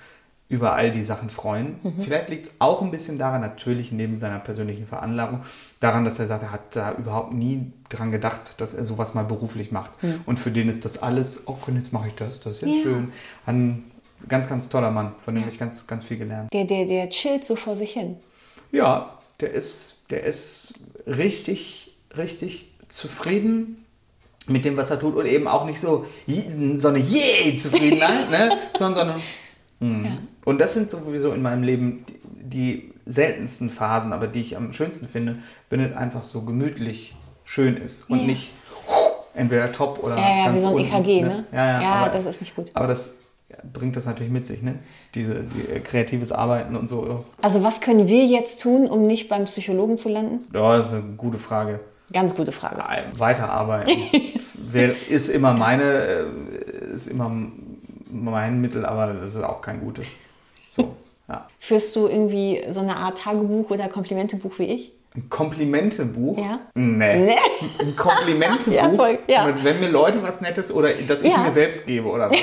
über 0.48 0.74
all 0.74 0.90
die 0.90 1.02
Sachen 1.02 1.28
freuen. 1.28 1.78
Mhm. 1.82 2.00
Vielleicht 2.00 2.30
liegt 2.30 2.46
es 2.46 2.52
auch 2.58 2.80
ein 2.80 2.90
bisschen 2.90 3.18
daran, 3.18 3.42
natürlich 3.42 3.92
neben 3.92 4.16
seiner 4.16 4.38
persönlichen 4.38 4.86
Veranlagung, 4.86 5.42
daran, 5.80 6.06
dass 6.06 6.18
er 6.18 6.26
sagt, 6.26 6.42
er 6.42 6.52
hat 6.52 6.74
da 6.74 6.94
überhaupt 6.94 7.34
nie 7.34 7.70
dran 7.90 8.10
gedacht, 8.10 8.54
dass 8.58 8.72
er 8.72 8.84
sowas 8.84 9.12
mal 9.12 9.24
beruflich 9.24 9.72
macht. 9.72 10.02
Mhm. 10.02 10.22
Und 10.24 10.38
für 10.38 10.50
den 10.50 10.70
ist 10.70 10.86
das 10.86 11.02
alles, 11.02 11.46
oh, 11.46 11.56
jetzt 11.74 11.92
mache 11.92 12.08
ich 12.08 12.14
das, 12.14 12.40
das 12.40 12.56
ist 12.56 12.62
ja, 12.62 12.68
ja. 12.68 12.82
schön. 12.82 13.12
Ein 13.44 13.90
ganz, 14.26 14.48
ganz 14.48 14.70
toller 14.70 14.90
Mann, 14.90 15.12
von 15.18 15.34
dem 15.34 15.42
ja. 15.42 15.50
ich 15.50 15.58
ganz, 15.58 15.86
ganz 15.86 16.04
viel 16.04 16.16
gelernt. 16.16 16.52
Der, 16.52 16.64
der, 16.64 16.86
der 16.86 17.10
chillt 17.10 17.44
so 17.44 17.54
vor 17.54 17.76
sich 17.76 17.92
hin. 17.92 18.16
Ja, 18.72 19.18
der 19.40 19.52
ist, 19.52 20.06
der 20.10 20.24
ist 20.24 20.80
richtig, 21.06 21.94
richtig 22.16 22.72
zufrieden 22.88 23.84
mit 24.46 24.64
dem, 24.64 24.78
was 24.78 24.90
er 24.90 24.98
tut 24.98 25.14
und 25.14 25.26
eben 25.26 25.46
auch 25.46 25.66
nicht 25.66 25.78
so, 25.78 26.06
so 26.76 26.88
eine 26.88 26.98
Yay-Zufriedenheit, 26.98 28.30
ne? 28.30 28.50
sondern 28.78 28.94
so 28.94 29.12
eine 29.12 29.20
Mhm. 29.80 30.04
Ja. 30.04 30.18
Und 30.44 30.60
das 30.60 30.74
sind 30.74 30.90
sowieso 30.90 31.32
in 31.32 31.42
meinem 31.42 31.62
Leben 31.62 32.04
die, 32.06 32.18
die, 32.48 32.92
seltensten 33.08 33.70
Phasen, 33.70 34.12
aber 34.12 34.26
die 34.26 34.40
ich 34.40 34.56
am 34.56 34.72
schönsten 34.72 35.08
finde, 35.08 35.36
wenn 35.70 35.80
es 35.80 35.96
einfach 35.96 36.22
so 36.22 36.42
gemütlich 36.42 37.16
schön 37.44 37.76
ist 37.78 38.10
und 38.10 38.20
ja. 38.20 38.26
nicht 38.26 38.52
entweder 39.34 39.72
top 39.72 40.02
oder 40.02 40.16
ja, 40.16 40.36
ja, 40.36 40.44
ganz 40.46 40.56
wie 40.56 40.60
so 40.60 40.68
ein 40.68 40.74
unten, 40.74 40.94
EKG, 40.94 41.22
ne? 41.22 41.28
ne? 41.28 41.44
Ja, 41.52 41.66
ja, 41.66 41.82
ja 41.82 41.92
aber, 41.94 42.10
das 42.10 42.26
ist 42.26 42.40
nicht 42.40 42.54
gut. 42.54 42.70
Aber 42.74 42.86
das 42.86 43.16
bringt 43.72 43.96
das 43.96 44.04
natürlich 44.04 44.30
mit 44.30 44.46
sich, 44.46 44.62
ne? 44.62 44.74
Diese 45.14 45.42
die, 45.42 45.72
äh, 45.72 45.80
kreatives 45.80 46.32
Arbeiten 46.32 46.76
und 46.76 46.88
so. 46.90 47.24
Also 47.40 47.62
was 47.62 47.80
können 47.80 48.08
wir 48.08 48.26
jetzt 48.26 48.60
tun, 48.60 48.86
um 48.88 49.06
nicht 49.06 49.28
beim 49.28 49.44
Psychologen 49.44 49.96
zu 49.96 50.08
landen? 50.08 50.46
Ja, 50.52 50.76
das 50.76 50.88
ist 50.88 50.92
eine 50.92 51.02
gute 51.16 51.38
Frage. 51.38 51.80
Ganz 52.12 52.34
gute 52.34 52.52
Frage. 52.52 52.82
Weiterarbeiten 53.14 53.92
ist 55.08 55.28
immer 55.28 55.54
meine, 55.54 55.82
äh, 55.82 56.24
ist 56.92 57.06
immer 57.06 57.30
mein 58.10 58.60
Mittel, 58.60 58.86
aber 58.86 59.14
das 59.14 59.34
ist 59.34 59.42
auch 59.42 59.60
kein 59.60 59.80
gutes. 59.80 60.08
So, 60.78 60.94
ja. 61.28 61.46
Führst 61.58 61.94
du 61.96 62.06
irgendwie 62.06 62.64
so 62.70 62.80
eine 62.80 62.96
Art 62.96 63.18
Tagebuch 63.18 63.70
oder 63.70 63.88
Komplimentebuch 63.88 64.58
wie 64.58 64.64
ich? 64.64 64.92
Ein 65.14 65.28
Komplimentebuch? 65.28 66.38
Ja. 66.38 66.60
Nee. 66.74 67.18
nee. 67.18 67.36
Ein 67.80 67.96
Komplimentebuch? 67.96 68.72
ja, 68.72 68.90
voll, 68.90 69.18
ja. 69.26 69.52
Wenn 69.62 69.80
mir 69.80 69.88
Leute 69.88 70.22
was 70.22 70.40
Nettes 70.40 70.72
oder 70.72 70.90
dass 70.92 71.22
ich 71.22 71.32
ja. 71.32 71.38
mir 71.38 71.50
selbst 71.50 71.86
gebe 71.86 72.08
oder 72.08 72.30
was? 72.30 72.38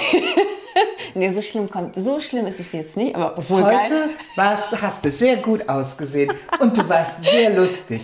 nee, 1.14 1.30
so 1.30 1.42
schlimm 1.42 1.70
kommt. 1.70 1.96
So 1.96 2.20
schlimm 2.20 2.48
ist 2.48 2.60
es 2.60 2.72
jetzt 2.72 2.98
nicht, 2.98 3.16
aber 3.16 3.36
obwohl 3.38 3.64
Heute 3.64 4.10
warst, 4.36 4.82
hast 4.82 5.06
du 5.06 5.12
sehr 5.12 5.38
gut 5.38 5.70
ausgesehen 5.70 6.34
und 6.60 6.78
du 6.78 6.88
warst 6.90 7.24
sehr 7.24 7.52
lustig. 7.52 8.04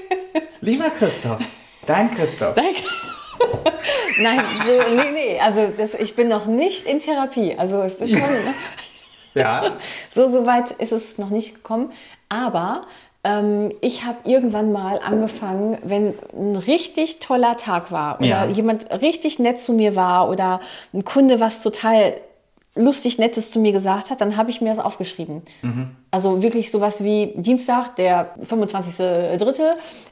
Lieber 0.60 0.90
Christoph, 0.90 1.40
dein 1.86 2.10
Christoph. 2.10 2.54
Danke. 2.54 2.82
Nein, 4.20 4.40
so, 4.66 4.72
nee, 4.96 5.10
nee, 5.12 5.40
also 5.40 5.72
das, 5.76 5.94
ich 5.94 6.16
bin 6.16 6.28
noch 6.28 6.46
nicht 6.46 6.86
in 6.86 6.98
Therapie. 6.98 7.54
Also 7.56 7.82
ist 7.82 8.00
das 8.00 8.10
schon. 8.10 8.20
Ja. 9.38 9.72
So, 10.10 10.28
so 10.28 10.46
weit 10.46 10.70
ist 10.72 10.92
es 10.92 11.18
noch 11.18 11.30
nicht 11.30 11.56
gekommen. 11.56 11.90
Aber 12.28 12.82
ähm, 13.24 13.70
ich 13.80 14.04
habe 14.04 14.18
irgendwann 14.24 14.72
mal 14.72 15.00
angefangen, 15.04 15.78
wenn 15.82 16.14
ein 16.36 16.56
richtig 16.56 17.20
toller 17.20 17.56
Tag 17.56 17.90
war 17.92 18.18
oder 18.18 18.26
ja. 18.26 18.46
jemand 18.46 18.90
richtig 19.02 19.38
nett 19.38 19.58
zu 19.58 19.72
mir 19.72 19.96
war 19.96 20.28
oder 20.28 20.60
ein 20.92 21.04
Kunde 21.04 21.40
was 21.40 21.62
total 21.62 22.14
lustig 22.78 23.18
Nettes 23.18 23.50
zu 23.50 23.58
mir 23.58 23.72
gesagt 23.72 24.10
hat, 24.10 24.20
dann 24.20 24.36
habe 24.36 24.50
ich 24.50 24.60
mir 24.60 24.70
das 24.70 24.78
aufgeschrieben. 24.78 25.42
Mhm. 25.62 25.90
Also 26.10 26.42
wirklich 26.42 26.70
sowas 26.70 27.02
wie 27.02 27.34
Dienstag, 27.36 27.96
der 27.96 28.34
25.03. 28.38 29.62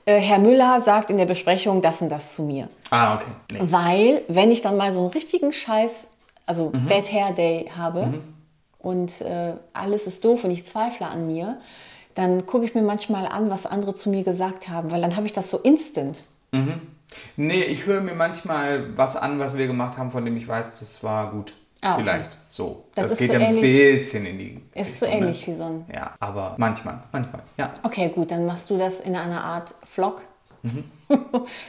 Äh, 0.04 0.20
Herr 0.20 0.38
Müller 0.40 0.80
sagt 0.80 1.10
in 1.10 1.16
der 1.16 1.26
Besprechung 1.26 1.80
das 1.80 2.02
und 2.02 2.10
das 2.10 2.34
zu 2.34 2.42
mir. 2.42 2.68
Ah, 2.90 3.14
okay. 3.14 3.24
Nee. 3.52 3.58
Weil, 3.62 4.22
wenn 4.28 4.50
ich 4.50 4.62
dann 4.62 4.76
mal 4.76 4.92
so 4.92 5.00
einen 5.00 5.10
richtigen 5.10 5.52
Scheiß, 5.52 6.08
also 6.44 6.72
mhm. 6.74 6.86
Bad 6.88 7.12
Hair 7.12 7.32
Day 7.32 7.70
habe 7.76 8.06
mhm. 8.06 8.35
Und 8.78 9.20
äh, 9.22 9.54
alles 9.72 10.06
ist 10.06 10.24
doof 10.24 10.44
und 10.44 10.50
ich 10.50 10.64
zweifle 10.64 11.06
an 11.06 11.26
mir, 11.26 11.58
dann 12.14 12.46
gucke 12.46 12.64
ich 12.64 12.74
mir 12.74 12.82
manchmal 12.82 13.26
an, 13.26 13.50
was 13.50 13.66
andere 13.66 13.94
zu 13.94 14.10
mir 14.10 14.24
gesagt 14.24 14.68
haben, 14.68 14.90
weil 14.90 15.00
dann 15.00 15.16
habe 15.16 15.26
ich 15.26 15.32
das 15.32 15.50
so 15.50 15.58
instant. 15.58 16.22
Mhm. 16.52 16.80
Nee, 17.36 17.62
ich 17.64 17.86
höre 17.86 18.00
mir 18.00 18.14
manchmal 18.14 18.96
was 18.96 19.16
an, 19.16 19.38
was 19.38 19.56
wir 19.56 19.66
gemacht 19.66 19.98
haben, 19.98 20.10
von 20.10 20.24
dem 20.24 20.36
ich 20.36 20.48
weiß, 20.48 20.78
das 20.80 21.02
war 21.02 21.30
gut. 21.30 21.52
Ah, 21.82 21.94
okay. 21.94 22.02
Vielleicht 22.02 22.30
so. 22.48 22.84
Das, 22.94 23.10
das 23.10 23.18
geht 23.18 23.32
so 23.32 23.38
ein 23.38 23.60
bisschen 23.60 24.26
in 24.26 24.38
die. 24.38 24.62
Ist 24.74 24.98
so 24.98 25.06
ähnlich 25.06 25.46
wie 25.46 25.52
so 25.52 25.64
ein. 25.64 25.84
Ja, 25.92 26.14
aber 26.20 26.54
manchmal, 26.58 27.02
manchmal, 27.12 27.42
ja. 27.58 27.72
Okay, 27.82 28.10
gut, 28.14 28.30
dann 28.30 28.46
machst 28.46 28.70
du 28.70 28.78
das 28.78 29.00
in 29.00 29.14
einer 29.14 29.44
Art 29.44 29.74
Vlog. 29.84 30.22
Mhm. 30.62 30.84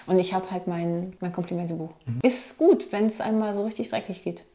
Und 0.08 0.20
ich 0.20 0.34
habe 0.34 0.50
halt 0.50 0.68
mein, 0.68 1.16
mein 1.20 1.32
Komplimentebuch. 1.34 1.92
Mhm. 2.06 2.20
Ist 2.24 2.58
gut, 2.58 2.92
wenn 2.92 3.06
es 3.06 3.22
einmal 3.22 3.54
so 3.54 3.66
richtig 3.66 3.90
dreckig 3.90 4.24
geht. 4.24 4.46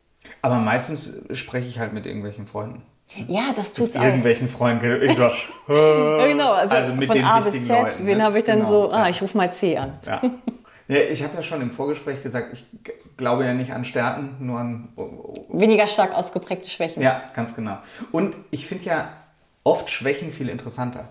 Aber 0.40 0.56
meistens 0.56 1.22
spreche 1.32 1.68
ich 1.68 1.78
halt 1.78 1.92
mit 1.92 2.06
irgendwelchen 2.06 2.46
Freunden. 2.46 2.82
Ja, 3.28 3.52
das 3.54 3.72
tut's 3.72 3.94
mit 3.94 4.02
auch. 4.02 4.06
Irgendwelchen 4.06 4.48
Freunden. 4.48 5.02
Ich 5.02 5.16
so, 5.16 5.22
ja, 5.68 6.26
genau, 6.26 6.52
also, 6.52 6.76
also 6.76 6.94
von 6.94 7.24
A 7.24 7.40
bis 7.40 7.66
Z. 7.66 7.68
Leuten, 7.68 8.06
wen 8.06 8.18
ne? 8.18 8.24
habe 8.24 8.38
ich 8.38 8.44
dann 8.44 8.60
genau, 8.60 8.68
so? 8.68 8.90
Ah, 8.90 9.08
ich 9.08 9.20
rufe 9.20 9.36
mal 9.36 9.52
C 9.52 9.76
an. 9.76 9.98
Ja. 10.06 10.20
Ja, 10.88 10.98
ich 10.98 11.22
habe 11.22 11.36
ja 11.36 11.42
schon 11.42 11.62
im 11.62 11.70
Vorgespräch 11.70 12.22
gesagt, 12.22 12.52
ich 12.52 12.66
glaube 13.16 13.44
ja 13.44 13.54
nicht 13.54 13.72
an 13.72 13.84
Stärken, 13.84 14.36
nur 14.40 14.58
an. 14.58 14.88
Weniger 15.48 15.86
stark 15.86 16.12
ausgeprägte 16.12 16.68
Schwächen. 16.68 17.02
Ja, 17.02 17.22
ganz 17.34 17.54
genau. 17.54 17.78
Und 18.10 18.36
ich 18.50 18.66
finde 18.66 18.84
ja, 18.84 19.12
oft 19.64 19.90
Schwächen 19.90 20.32
viel 20.32 20.48
interessanter. 20.48 21.08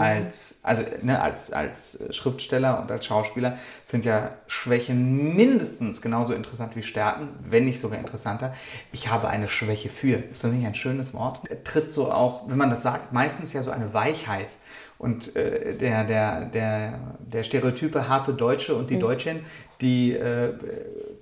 Als, 0.00 0.56
also, 0.62 0.82
ne, 1.02 1.20
als, 1.20 1.52
als 1.52 1.98
Schriftsteller 2.10 2.80
und 2.80 2.90
als 2.90 3.06
Schauspieler 3.06 3.58
sind 3.84 4.04
ja 4.04 4.32
Schwächen 4.46 5.36
mindestens 5.36 6.02
genauso 6.02 6.34
interessant 6.34 6.74
wie 6.74 6.82
Stärken, 6.82 7.28
wenn 7.48 7.64
nicht 7.64 7.80
sogar 7.80 7.98
interessanter. 7.98 8.54
Ich 8.92 9.10
habe 9.10 9.28
eine 9.28 9.48
Schwäche 9.48 9.88
für. 9.88 10.16
Ist 10.16 10.42
das 10.42 10.52
nicht 10.52 10.66
ein 10.66 10.74
schönes 10.74 11.14
Wort? 11.14 11.42
Tritt 11.64 11.92
so 11.92 12.10
auch, 12.10 12.48
wenn 12.48 12.58
man 12.58 12.70
das 12.70 12.82
sagt, 12.82 13.12
meistens 13.12 13.52
ja 13.52 13.62
so 13.62 13.70
eine 13.70 13.94
Weichheit. 13.94 14.56
Und 14.98 15.34
äh, 15.34 15.76
der, 15.76 16.04
der, 16.04 16.44
der, 16.46 16.98
der 17.18 17.42
Stereotype 17.42 18.08
harte 18.08 18.34
Deutsche 18.34 18.74
und 18.74 18.88
die 18.88 18.96
mhm. 18.96 19.00
Deutschen, 19.00 19.44
die 19.80 20.12
äh, 20.12 20.54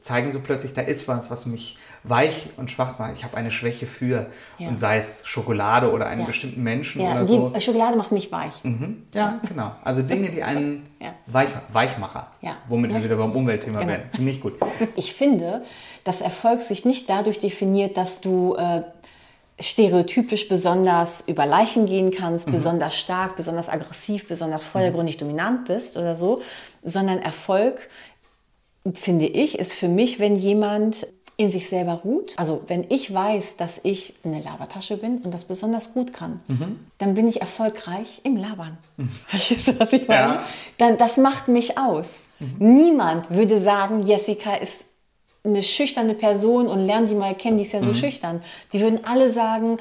zeigen 0.02 0.30
so 0.30 0.40
plötzlich, 0.40 0.74
da 0.74 0.82
ist 0.82 1.08
was, 1.08 1.30
was 1.30 1.46
mich 1.46 1.78
weich 2.02 2.50
und 2.56 2.70
schwach 2.70 2.98
macht. 2.98 3.12
Ich 3.14 3.24
habe 3.24 3.36
eine 3.36 3.50
Schwäche 3.50 3.86
für, 3.86 4.26
ja. 4.58 4.68
und 4.68 4.78
sei 4.80 4.98
es 4.98 5.22
Schokolade 5.24 5.92
oder 5.92 6.06
einen 6.06 6.22
ja. 6.22 6.26
bestimmten 6.26 6.62
Menschen 6.62 7.02
ja, 7.02 7.12
oder 7.12 7.20
die 7.22 7.32
so. 7.32 7.52
Schokolade 7.58 7.96
macht 7.96 8.12
mich 8.12 8.32
weich. 8.32 8.64
Mhm. 8.64 9.06
Ja, 9.14 9.40
genau. 9.46 9.72
Also 9.84 10.02
Dinge, 10.02 10.30
die 10.30 10.42
einen 10.42 10.88
weich, 11.26 11.50
Weichmacher, 11.72 12.28
ja. 12.40 12.56
womit 12.66 12.94
wir 12.94 13.04
wieder 13.04 13.16
beim 13.16 13.32
Umweltthema 13.32 13.80
genau. 13.80 13.92
werden. 13.92 14.10
Finde 14.14 14.30
ich 14.30 14.40
gut. 14.40 14.54
Ich 14.96 15.14
finde, 15.14 15.62
dass 16.04 16.20
Erfolg 16.20 16.60
sich 16.60 16.84
nicht 16.84 17.08
dadurch 17.08 17.38
definiert, 17.38 17.96
dass 17.96 18.20
du... 18.20 18.54
Äh, 18.56 18.82
stereotypisch 19.62 20.48
besonders 20.48 21.22
über 21.26 21.44
Leichen 21.44 21.84
gehen 21.84 22.10
kannst, 22.10 22.48
mhm. 22.48 22.52
besonders 22.52 22.98
stark, 22.98 23.36
besonders 23.36 23.68
aggressiv, 23.68 24.26
besonders 24.26 24.64
vordergründig 24.64 25.16
mhm. 25.16 25.20
dominant 25.20 25.64
bist 25.66 25.98
oder 25.98 26.16
so, 26.16 26.40
sondern 26.82 27.18
Erfolg, 27.18 27.88
finde 28.94 29.26
ich, 29.26 29.58
ist 29.58 29.74
für 29.74 29.88
mich, 29.88 30.18
wenn 30.18 30.36
jemand 30.36 31.06
in 31.40 31.50
sich 31.50 31.70
selber 31.70 32.02
ruht. 32.04 32.34
Also 32.36 32.60
wenn 32.66 32.84
ich 32.90 33.14
weiß, 33.14 33.56
dass 33.56 33.80
ich 33.82 34.12
eine 34.24 34.42
Labertasche 34.42 34.98
bin 34.98 35.18
und 35.18 35.32
das 35.32 35.44
besonders 35.44 35.94
gut 35.94 36.12
kann, 36.12 36.40
mhm. 36.48 36.78
dann 36.98 37.14
bin 37.14 37.26
ich 37.26 37.40
erfolgreich 37.40 38.20
im 38.24 38.36
Labern. 38.36 38.76
Mhm. 38.98 39.08
Verstehst 39.26 39.68
du, 39.68 39.80
was 39.80 39.90
ich 39.94 40.06
meine? 40.06 40.34
Ja. 40.34 40.44
Dann, 40.76 40.98
das 40.98 41.16
macht 41.16 41.48
mich 41.48 41.78
aus. 41.78 42.18
Mhm. 42.40 42.74
Niemand 42.74 43.30
würde 43.30 43.58
sagen, 43.58 44.02
Jessica 44.02 44.54
ist 44.54 44.84
eine 45.42 45.62
schüchterne 45.62 46.12
Person 46.12 46.66
und 46.66 46.80
lern 46.80 47.06
die 47.06 47.14
mal 47.14 47.34
kennen, 47.34 47.56
die 47.56 47.64
ist 47.64 47.72
ja 47.72 47.80
so 47.80 47.92
mhm. 47.92 47.94
schüchtern. 47.94 48.42
Die 48.74 48.80
würden 48.82 49.06
alle 49.06 49.30
sagen, 49.30 49.78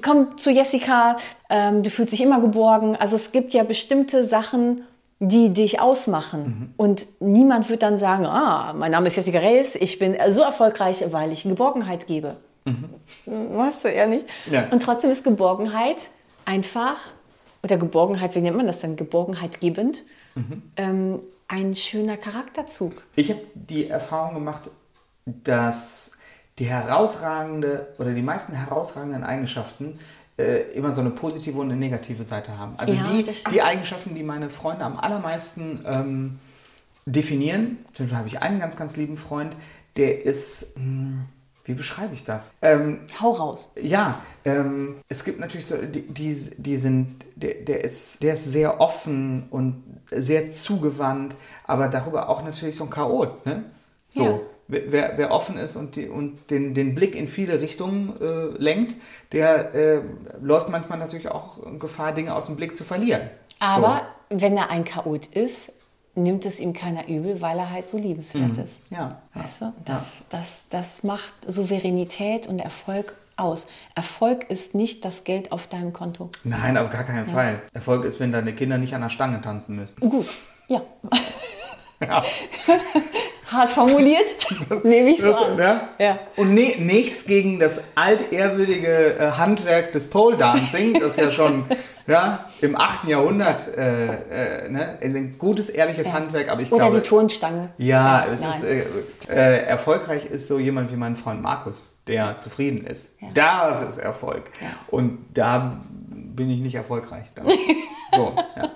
komm 0.00 0.38
zu 0.38 0.52
Jessica, 0.52 1.16
ähm, 1.48 1.82
du 1.82 1.90
fühlst 1.90 2.12
dich 2.12 2.22
immer 2.22 2.40
geborgen. 2.40 2.94
Also 2.94 3.16
es 3.16 3.32
gibt 3.32 3.52
ja 3.52 3.64
bestimmte 3.64 4.22
Sachen, 4.22 4.82
die 5.20 5.52
dich 5.52 5.80
ausmachen. 5.80 6.42
Mhm. 6.42 6.74
Und 6.78 7.06
niemand 7.20 7.68
wird 7.68 7.82
dann 7.82 7.96
sagen, 7.98 8.26
ah, 8.26 8.72
mein 8.72 8.90
Name 8.90 9.06
ist 9.08 9.16
Jessica 9.16 9.38
Reyes, 9.38 9.76
ich 9.76 9.98
bin 9.98 10.16
so 10.30 10.40
erfolgreich, 10.40 11.04
weil 11.10 11.30
ich 11.30 11.42
Geborgenheit 11.42 12.06
gebe. 12.06 12.38
Mhm. 12.64 12.88
Weißt 13.26 13.84
du 13.84 13.88
eher 13.88 14.06
nicht? 14.06 14.26
Ja. 14.50 14.68
Und 14.70 14.82
trotzdem 14.82 15.10
ist 15.10 15.22
Geborgenheit 15.22 16.10
einfach, 16.46 16.96
oder 17.62 17.76
Geborgenheit, 17.76 18.34
wie 18.34 18.40
nennt 18.40 18.56
man 18.56 18.66
das 18.66 18.80
denn? 18.80 18.96
Geborgenheit 18.96 19.60
gebend, 19.60 20.04
mhm. 20.34 20.62
ähm, 20.76 21.22
ein 21.48 21.74
schöner 21.74 22.16
Charakterzug. 22.16 23.02
Ich 23.16 23.30
habe 23.30 23.40
die 23.54 23.88
Erfahrung 23.88 24.34
gemacht, 24.34 24.70
dass 25.26 26.12
die 26.58 26.66
herausragende 26.66 27.88
oder 27.98 28.12
die 28.12 28.22
meisten 28.22 28.54
herausragenden 28.54 29.24
Eigenschaften 29.24 29.98
äh, 30.40 30.72
immer 30.72 30.92
so 30.92 31.00
eine 31.00 31.10
positive 31.10 31.58
und 31.58 31.70
eine 31.70 31.78
negative 31.78 32.24
Seite 32.24 32.58
haben. 32.58 32.74
Also 32.76 32.94
ja, 32.94 33.04
die, 33.12 33.24
die 33.52 33.62
Eigenschaften, 33.62 34.14
die 34.14 34.22
meine 34.22 34.50
Freunde 34.50 34.84
am 34.84 34.98
allermeisten 34.98 35.84
ähm, 35.86 36.38
definieren, 37.06 37.78
zum 37.92 38.06
Beispiel 38.06 38.18
habe 38.18 38.28
ich 38.28 38.42
einen 38.42 38.58
ganz, 38.58 38.76
ganz 38.76 38.96
lieben 38.96 39.16
Freund, 39.16 39.56
der 39.96 40.24
ist, 40.24 40.78
mh, 40.78 40.82
hm, 40.82 41.24
wie 41.64 41.74
beschreibe 41.74 42.14
ich 42.14 42.24
das? 42.24 42.54
Ähm, 42.62 43.00
Hau 43.20 43.32
raus. 43.32 43.70
Ja, 43.80 44.22
ähm, 44.44 44.96
es 45.08 45.24
gibt 45.24 45.38
natürlich 45.40 45.66
so, 45.66 45.76
die, 45.76 46.02
die, 46.02 46.34
die 46.56 46.76
sind, 46.78 47.26
der, 47.36 47.54
der, 47.54 47.84
ist, 47.84 48.22
der 48.22 48.34
ist 48.34 48.44
sehr 48.46 48.80
offen 48.80 49.46
und 49.50 49.84
sehr 50.10 50.50
zugewandt, 50.50 51.36
aber 51.66 51.88
darüber 51.88 52.28
auch 52.28 52.42
natürlich 52.42 52.76
so 52.76 52.84
ein 52.84 52.90
Chaot, 52.90 53.44
ne? 53.46 53.64
So. 54.08 54.24
Ja 54.24 54.40
wer, 54.70 55.12
wer 55.16 55.30
offen 55.30 55.56
ist 55.56 55.76
und, 55.76 55.96
die, 55.96 56.08
und 56.08 56.50
den, 56.50 56.74
den 56.74 56.94
Blick 56.94 57.14
in 57.14 57.28
viele 57.28 57.60
Richtungen 57.60 58.14
äh, 58.20 58.56
lenkt, 58.58 58.96
der 59.32 59.74
äh, 59.74 60.02
läuft 60.40 60.68
manchmal 60.68 60.98
natürlich 60.98 61.28
auch 61.28 61.58
Gefahr, 61.78 62.12
Dinge 62.12 62.34
aus 62.34 62.46
dem 62.46 62.56
Blick 62.56 62.76
zu 62.76 62.84
verlieren. 62.84 63.30
Aber 63.58 64.02
so. 64.30 64.40
wenn 64.40 64.56
er 64.56 64.70
ein 64.70 64.84
Chaot 64.84 65.26
ist, 65.26 65.72
nimmt 66.14 66.44
es 66.46 66.60
ihm 66.60 66.72
keiner 66.72 67.08
übel, 67.08 67.40
weil 67.40 67.58
er 67.58 67.70
halt 67.70 67.86
so 67.86 67.98
liebenswert 67.98 68.56
mhm. 68.56 68.64
ist. 68.64 68.90
Ja. 68.90 69.22
Weißt 69.34 69.62
du? 69.62 69.72
Das, 69.84 70.20
ja. 70.20 70.38
das, 70.38 70.66
das 70.70 71.02
macht 71.02 71.34
Souveränität 71.46 72.46
und 72.46 72.60
Erfolg 72.60 73.14
aus. 73.36 73.68
Erfolg 73.94 74.50
ist 74.50 74.74
nicht 74.74 75.04
das 75.04 75.24
Geld 75.24 75.52
auf 75.52 75.66
deinem 75.66 75.92
Konto. 75.92 76.30
Nein, 76.44 76.76
auf 76.76 76.90
gar 76.90 77.04
keinen 77.04 77.26
ja. 77.26 77.32
Fall. 77.32 77.62
Erfolg 77.72 78.04
ist, 78.04 78.20
wenn 78.20 78.32
deine 78.32 78.54
Kinder 78.54 78.78
nicht 78.78 78.94
an 78.94 79.00
der 79.00 79.08
Stange 79.08 79.40
tanzen 79.40 79.76
müssen. 79.76 80.00
Gut, 80.00 80.26
ja. 80.68 80.82
ja. 82.00 82.22
Hart 83.52 83.70
formuliert, 83.70 84.36
nehme 84.84 85.10
ich 85.10 85.20
so 85.20 85.34
an. 85.34 85.58
Ja? 85.58 85.88
ja. 85.98 86.18
Und 86.36 86.54
ne, 86.54 86.76
nichts 86.78 87.24
gegen 87.24 87.58
das 87.58 87.82
altehrwürdige 87.96 89.18
äh, 89.18 89.30
Handwerk 89.32 89.92
des 89.92 90.08
Pole 90.08 90.36
Dancing, 90.36 90.98
das 91.00 91.16
ja 91.16 91.30
schon 91.30 91.64
ja, 92.06 92.46
im 92.60 92.76
8. 92.76 93.08
Jahrhundert 93.08 93.76
äh, 93.76 94.64
äh, 94.64 94.68
ne, 94.68 94.98
ein 95.02 95.36
gutes, 95.38 95.68
ehrliches 95.68 96.06
ja. 96.06 96.12
Handwerk. 96.12 96.48
Aber 96.48 96.60
ich 96.60 96.70
Oder 96.70 96.84
glaube, 96.84 97.00
die 97.00 97.08
Turnstange. 97.08 97.70
Ja, 97.78 98.26
es 98.26 98.44
ist, 98.44 98.64
äh, 98.64 98.84
äh, 99.28 99.64
erfolgreich 99.64 100.26
ist 100.26 100.46
so 100.46 100.58
jemand 100.58 100.92
wie 100.92 100.96
mein 100.96 101.16
Freund 101.16 101.42
Markus, 101.42 101.94
der 102.06 102.36
zufrieden 102.36 102.86
ist. 102.86 103.14
Das 103.34 103.82
ist 103.82 103.98
Erfolg. 103.98 104.50
Und 104.88 105.26
da 105.34 105.80
bin 106.40 106.50
ich 106.50 106.60
nicht 106.60 106.74
erfolgreich. 106.74 107.26
so, 108.14 108.34
ja. 108.56 108.70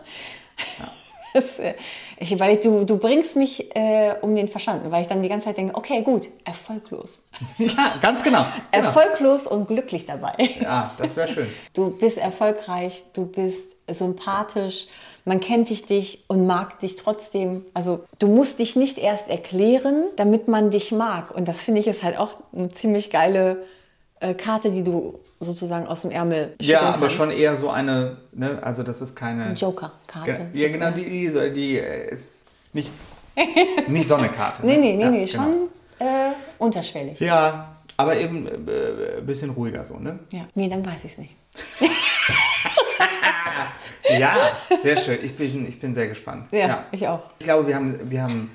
Das, 1.35 1.59
äh, 1.59 1.75
ich, 2.21 2.39
weil 2.39 2.55
ich, 2.55 2.61
du, 2.61 2.85
du 2.85 2.97
bringst 2.97 3.35
mich 3.35 3.75
äh, 3.75 4.15
um 4.23 4.37
den 4.37 4.47
Verstand, 4.47 4.89
weil 4.93 5.03
ich 5.03 5.09
dann 5.09 5.21
die 5.21 5.29
ganze 5.29 5.47
Zeit 5.47 5.57
denke, 5.59 5.75
okay, 5.75 6.01
gut, 6.03 6.29
erfolglos. 6.45 7.23
ja, 7.59 7.97
ganz 8.01 8.23
genau. 8.23 8.47
genau. 8.71 8.87
Erfolglos 8.87 9.49
und 9.49 9.67
glücklich 9.67 10.07
dabei. 10.07 10.35
Ja, 10.61 10.93
das 10.97 11.17
wäre 11.17 11.27
schön. 11.27 11.49
Du 11.73 11.91
bist 11.99 12.19
erfolgreich, 12.19 13.03
du 13.15 13.27
bist 13.27 13.75
sympathisch, 13.91 14.87
man 15.25 15.41
kennt 15.41 15.71
dich, 15.71 15.87
dich 15.87 16.25
und 16.29 16.47
mag 16.47 16.79
dich 16.79 16.95
trotzdem. 16.95 17.65
Also 17.75 18.05
du 18.21 18.29
musst 18.29 18.61
dich 18.61 18.77
nicht 18.77 18.99
erst 18.99 19.29
erklären, 19.29 20.05
damit 20.15 20.47
man 20.47 20.71
dich 20.71 20.93
mag. 20.93 21.35
Und 21.35 21.49
das 21.49 21.63
finde 21.63 21.81
ich 21.81 21.89
ist 21.89 22.05
halt 22.05 22.17
auch 22.17 22.35
eine 22.55 22.69
ziemlich 22.69 23.11
geile 23.11 23.63
äh, 24.21 24.35
Karte, 24.35 24.71
die 24.71 24.85
du 24.85 25.19
sozusagen 25.45 25.87
aus 25.87 26.03
dem 26.03 26.11
Ärmel 26.11 26.55
Ja, 26.61 26.81
aber 26.81 27.01
kannst. 27.01 27.17
schon 27.17 27.31
eher 27.31 27.57
so 27.57 27.71
eine, 27.71 28.17
ne, 28.33 28.59
also 28.63 28.83
das 28.83 29.01
ist 29.01 29.15
keine... 29.15 29.53
Joker-Karte. 29.53 30.49
Ja, 30.53 30.69
genau, 30.69 30.91
die, 30.91 31.05
die, 31.05 31.53
die 31.53 31.79
äh, 31.79 32.11
ist 32.11 32.45
nicht, 32.73 32.91
nicht 33.89 34.09
so 34.09 34.17
eine 34.17 34.29
Karte. 34.29 34.67
nee, 34.67 34.77
nee, 34.77 34.97
nee, 34.97 35.03
ja, 35.03 35.11
nee 35.11 35.25
genau. 35.25 35.45
schon 35.45 35.69
äh, 35.99 36.33
unterschwellig. 36.59 37.21
Ja, 37.21 37.77
aber 37.97 38.17
eben 38.17 38.47
ein 38.47 38.69
äh, 38.69 39.21
bisschen 39.23 39.51
ruhiger 39.51 39.85
so, 39.85 39.99
ne? 39.99 40.19
Ja, 40.33 40.47
nee, 40.55 40.69
dann 40.69 40.85
weiß 40.85 41.05
ich 41.05 41.13
es 41.13 41.19
nicht. 41.19 41.35
ja, 44.19 44.35
sehr 44.83 44.97
schön. 44.97 45.19
Ich 45.23 45.37
bin, 45.37 45.69
ich 45.69 45.81
bin 45.81 45.95
sehr 45.95 46.09
gespannt. 46.09 46.49
Ja, 46.51 46.59
ja, 46.59 46.85
ich 46.91 47.07
auch. 47.07 47.21
Ich 47.39 47.45
glaube, 47.45 47.69
wir 47.69 47.77
haben, 47.77 48.11
wir 48.11 48.23
haben, 48.23 48.51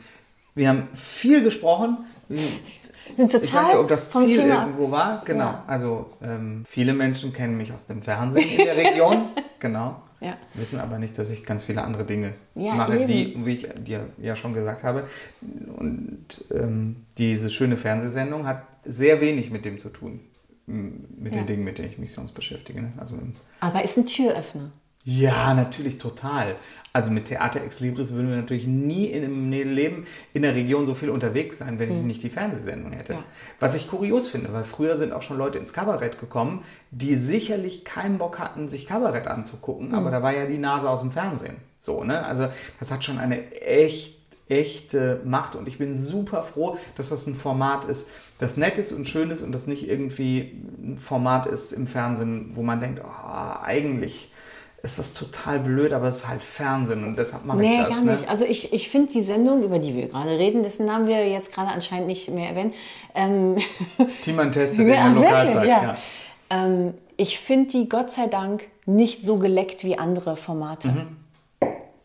wir 0.55 0.69
haben 0.69 0.89
viel 0.93 1.43
gesprochen 1.43 2.00
sind 3.15 3.31
total 3.31 3.43
ich 3.43 3.67
nicht, 3.67 3.77
ob 3.77 3.87
das 3.87 4.11
Ziel 4.11 4.41
Thema. 4.41 4.61
irgendwo 4.61 4.91
war. 4.91 5.23
Genau. 5.25 5.45
Ja. 5.45 5.63
Also 5.67 6.11
ähm, 6.21 6.63
viele 6.65 6.93
Menschen 6.93 7.33
kennen 7.33 7.57
mich 7.57 7.73
aus 7.73 7.85
dem 7.85 8.01
Fernsehen 8.01 8.49
in 8.49 8.65
der 8.65 8.77
Region. 8.77 9.17
genau. 9.59 10.01
Ja. 10.21 10.37
Wissen 10.53 10.79
aber 10.79 10.99
nicht, 10.99 11.17
dass 11.17 11.29
ich 11.29 11.45
ganz 11.45 11.63
viele 11.63 11.83
andere 11.83 12.03
Dinge 12.05 12.33
ja, 12.55 12.75
mache, 12.75 12.97
eben. 12.97 13.07
die, 13.07 13.45
wie 13.45 13.53
ich 13.53 13.69
dir 13.79 14.09
ja 14.17 14.35
schon 14.35 14.53
gesagt 14.53 14.83
habe. 14.83 15.05
Und 15.77 16.45
ähm, 16.51 17.05
diese 17.17 17.49
schöne 17.49 17.77
Fernsehsendung 17.77 18.45
hat 18.45 18.63
sehr 18.83 19.21
wenig 19.21 19.49
mit 19.49 19.63
dem 19.63 19.79
zu 19.79 19.89
tun. 19.89 20.19
Mit 20.65 21.33
den 21.33 21.47
Dingen, 21.47 21.63
mit 21.63 21.79
denen 21.79 21.89
ich 21.89 21.97
mich 21.97 22.13
sonst 22.13 22.33
beschäftige. 22.33 22.81
Ne? 22.81 22.93
Also 22.97 23.15
aber 23.59 23.83
ist 23.83 23.97
ein 23.97 24.05
Türöffner. 24.05 24.69
Ja, 25.05 25.53
natürlich 25.53 25.97
total. 25.97 26.55
Also 26.91 27.11
mit 27.11 27.25
Theater 27.25 27.61
Ex 27.63 27.79
Libris 27.79 28.13
würden 28.13 28.29
wir 28.29 28.37
natürlich 28.37 28.65
nie 28.65 29.05
in 29.05 29.23
einem 29.23 29.51
Leben 29.51 30.07
in 30.33 30.41
der 30.41 30.55
Region 30.55 30.85
so 30.85 30.95
viel 30.95 31.09
unterwegs 31.09 31.59
sein, 31.59 31.79
wenn 31.79 31.91
ich 31.91 32.01
mhm. 32.01 32.07
nicht 32.07 32.23
die 32.23 32.29
Fernsehsendung 32.29 32.91
hätte. 32.91 33.13
Ja. 33.13 33.23
Was 33.59 33.75
ich 33.75 33.87
kurios 33.87 34.27
finde, 34.27 34.51
weil 34.53 34.65
früher 34.65 34.97
sind 34.97 35.13
auch 35.13 35.21
schon 35.21 35.37
Leute 35.37 35.59
ins 35.59 35.71
Kabarett 35.71 36.19
gekommen, 36.19 36.63
die 36.89 37.15
sicherlich 37.15 37.85
keinen 37.85 38.17
Bock 38.17 38.39
hatten, 38.39 38.69
sich 38.69 38.87
Kabarett 38.87 39.27
anzugucken, 39.27 39.89
mhm. 39.89 39.95
aber 39.95 40.11
da 40.11 40.23
war 40.23 40.33
ja 40.33 40.47
die 40.47 40.57
Nase 40.57 40.89
aus 40.89 41.01
dem 41.01 41.11
Fernsehen. 41.11 41.57
So, 41.77 42.03
ne? 42.03 42.25
Also 42.25 42.47
das 42.79 42.91
hat 42.91 43.03
schon 43.03 43.19
eine 43.19 43.51
echt 43.53 44.19
echte 44.49 45.21
Macht 45.25 45.55
und 45.55 45.67
ich 45.67 45.77
bin 45.77 45.95
super 45.95 46.41
froh, 46.41 46.77
dass 46.95 47.09
das 47.09 47.27
ein 47.27 47.35
Format 47.35 47.85
ist, 47.85 48.09
das 48.39 48.57
nett 48.57 48.79
ist 48.79 48.91
und 48.91 49.07
schön 49.07 49.29
ist 49.29 49.43
und 49.43 49.51
das 49.51 49.67
nicht 49.67 49.87
irgendwie 49.87 50.59
ein 50.81 50.97
Format 50.97 51.45
ist 51.45 51.71
im 51.71 51.85
Fernsehen, 51.85 52.55
wo 52.55 52.63
man 52.63 52.79
denkt, 52.79 53.01
oh, 53.05 53.61
eigentlich 53.61 54.31
ist 54.81 55.00
das 55.00 55.13
total 55.13 55.59
blöd, 55.59 55.93
aber 55.93 56.07
es 56.07 56.17
ist 56.17 56.27
halt 56.27 56.43
Fernsehen 56.43 57.05
und 57.05 57.17
deshalb 57.17 57.45
mache 57.45 57.57
nee, 57.57 57.75
ich 57.75 57.81
das. 57.81 57.89
Nee, 57.89 57.95
gar 58.05 58.12
nicht. 58.13 58.24
Ne? 58.24 58.29
Also 58.29 58.45
ich, 58.45 58.74
ich 58.74 58.89
finde 58.89 59.12
die 59.12 59.21
Sendung, 59.21 59.63
über 59.63 59.79
die 59.79 59.95
wir 59.95 60.07
gerade 60.07 60.38
reden, 60.38 60.63
dessen 60.63 60.91
haben 60.91 61.07
wir 61.07 61.27
jetzt 61.27 61.53
gerade 61.53 61.71
anscheinend 61.71 62.07
nicht 62.07 62.29
mehr 62.29 62.50
erwähnt. 62.50 62.74
Ähm, 63.13 63.57
Thiemann 64.24 64.51
testet 64.51 64.79
in 64.79 64.88
der 64.88 65.09
Lokalzeit. 65.09 65.67
Ja. 65.67 65.83
ja. 65.83 65.95
Ähm, 66.50 66.93
ich 67.17 67.39
finde 67.39 67.69
die 67.69 67.89
Gott 67.89 68.09
sei 68.09 68.27
Dank 68.27 68.67
nicht 68.86 69.24
so 69.24 69.38
geleckt 69.38 69.83
wie 69.83 69.98
andere 69.98 70.38
Formate. 70.38 70.88
Mhm. 70.88 71.17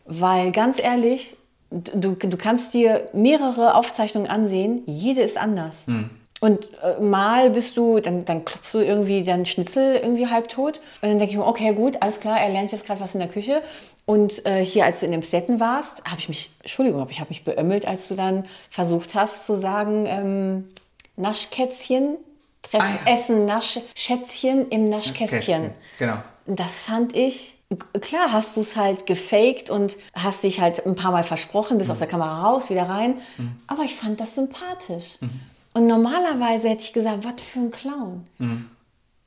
Weil 0.05 0.51
ganz 0.51 0.79
ehrlich, 0.79 1.37
du, 1.71 2.13
du 2.13 2.37
kannst 2.37 2.73
dir 2.73 3.05
mehrere 3.13 3.75
Aufzeichnungen 3.75 4.29
ansehen, 4.29 4.81
jede 4.85 5.21
ist 5.21 5.37
anders. 5.37 5.87
Mhm. 5.87 6.09
Und 6.45 6.69
äh, 6.83 7.01
mal 7.01 7.49
bist 7.49 7.75
du, 7.75 7.99
dann, 7.99 8.23
dann 8.23 8.45
klopfst 8.45 8.71
du 8.75 8.77
irgendwie 8.77 9.23
deinen 9.23 9.47
Schnitzel 9.47 9.95
irgendwie 9.95 10.27
halbtot. 10.27 10.77
Und 11.01 11.09
dann 11.09 11.17
denke 11.17 11.31
ich 11.31 11.37
mir, 11.37 11.43
okay, 11.43 11.73
gut, 11.73 12.03
alles 12.03 12.19
klar, 12.19 12.39
er 12.39 12.49
lernt 12.49 12.71
jetzt 12.71 12.85
gerade 12.85 12.99
was 12.99 13.15
in 13.15 13.19
der 13.19 13.29
Küche. 13.29 13.63
Und 14.05 14.45
äh, 14.45 14.63
hier, 14.63 14.85
als 14.85 14.99
du 14.99 15.07
in 15.07 15.11
dem 15.11 15.23
Setten 15.23 15.59
warst, 15.59 16.03
habe 16.05 16.19
ich 16.19 16.29
mich, 16.29 16.51
Entschuldigung, 16.61 17.07
ich 17.09 17.19
habe 17.19 17.29
mich 17.29 17.43
beömmelt, 17.43 17.87
als 17.87 18.07
du 18.09 18.13
dann 18.13 18.43
versucht 18.69 19.15
hast 19.15 19.47
zu 19.47 19.55
sagen, 19.55 20.05
ähm, 20.07 20.69
Naschkätzchen, 21.15 22.17
Treff, 22.61 22.83
ah, 22.83 22.99
ja. 23.07 23.13
Essen, 23.15 23.45
Naschschätzchen 23.47 24.69
im 24.69 24.85
Naschkästchen. 24.85 25.71
Genau. 25.97 26.17
Das 26.45 26.79
fand 26.79 27.15
ich 27.15 27.55
klar 27.99 28.31
hast 28.31 28.55
du 28.55 28.61
es 28.61 28.75
halt 28.75 29.07
gefaked 29.07 29.71
und 29.71 29.97
hast 30.13 30.43
dich 30.43 30.61
halt 30.61 30.85
ein 30.85 30.95
paar 30.95 31.11
Mal 31.11 31.23
versprochen, 31.23 31.79
bist 31.79 31.87
mhm. 31.87 31.93
aus 31.93 31.97
der 31.97 32.07
Kamera 32.07 32.43
raus, 32.43 32.69
wieder 32.69 32.87
rein. 32.87 33.15
Mhm. 33.39 33.55
Aber 33.65 33.81
ich 33.81 33.95
fand 33.95 34.19
das 34.19 34.35
sympathisch. 34.35 35.17
Mhm. 35.19 35.41
Und 35.75 35.87
normalerweise 35.87 36.69
hätte 36.69 36.83
ich 36.83 36.93
gesagt, 36.93 37.25
was 37.25 37.41
für 37.41 37.59
ein 37.59 37.71
Clown. 37.71 38.25
Mhm. 38.37 38.69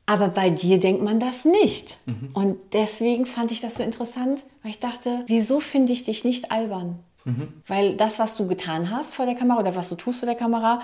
Aber 0.07 0.29
bei 0.29 0.49
dir 0.49 0.81
denkt 0.81 1.03
man 1.03 1.21
das 1.21 1.45
nicht. 1.45 1.99
Mhm. 2.07 2.31
Und 2.33 2.57
deswegen 2.73 3.27
fand 3.27 3.53
ich 3.53 3.61
das 3.61 3.75
so 3.75 3.83
interessant, 3.83 4.47
weil 4.63 4.71
ich 4.71 4.81
dachte, 4.81 5.21
wieso 5.27 5.61
finde 5.61 5.93
ich 5.93 6.05
dich 6.05 6.25
nicht 6.25 6.51
albern? 6.51 6.99
Mhm. 7.27 7.49
Weil 7.67 7.95
das, 7.95 8.19
was 8.19 8.35
du 8.35 8.47
getan 8.47 8.91
hast 8.91 9.15
vor 9.15 9.27
der 9.27 9.35
Kamera 9.35 9.61
oder 9.61 9.77
was 9.77 9.91
du 9.91 9.97
tust 9.97 10.21
vor 10.21 10.27
der 10.27 10.37
Kamera, 10.37 10.81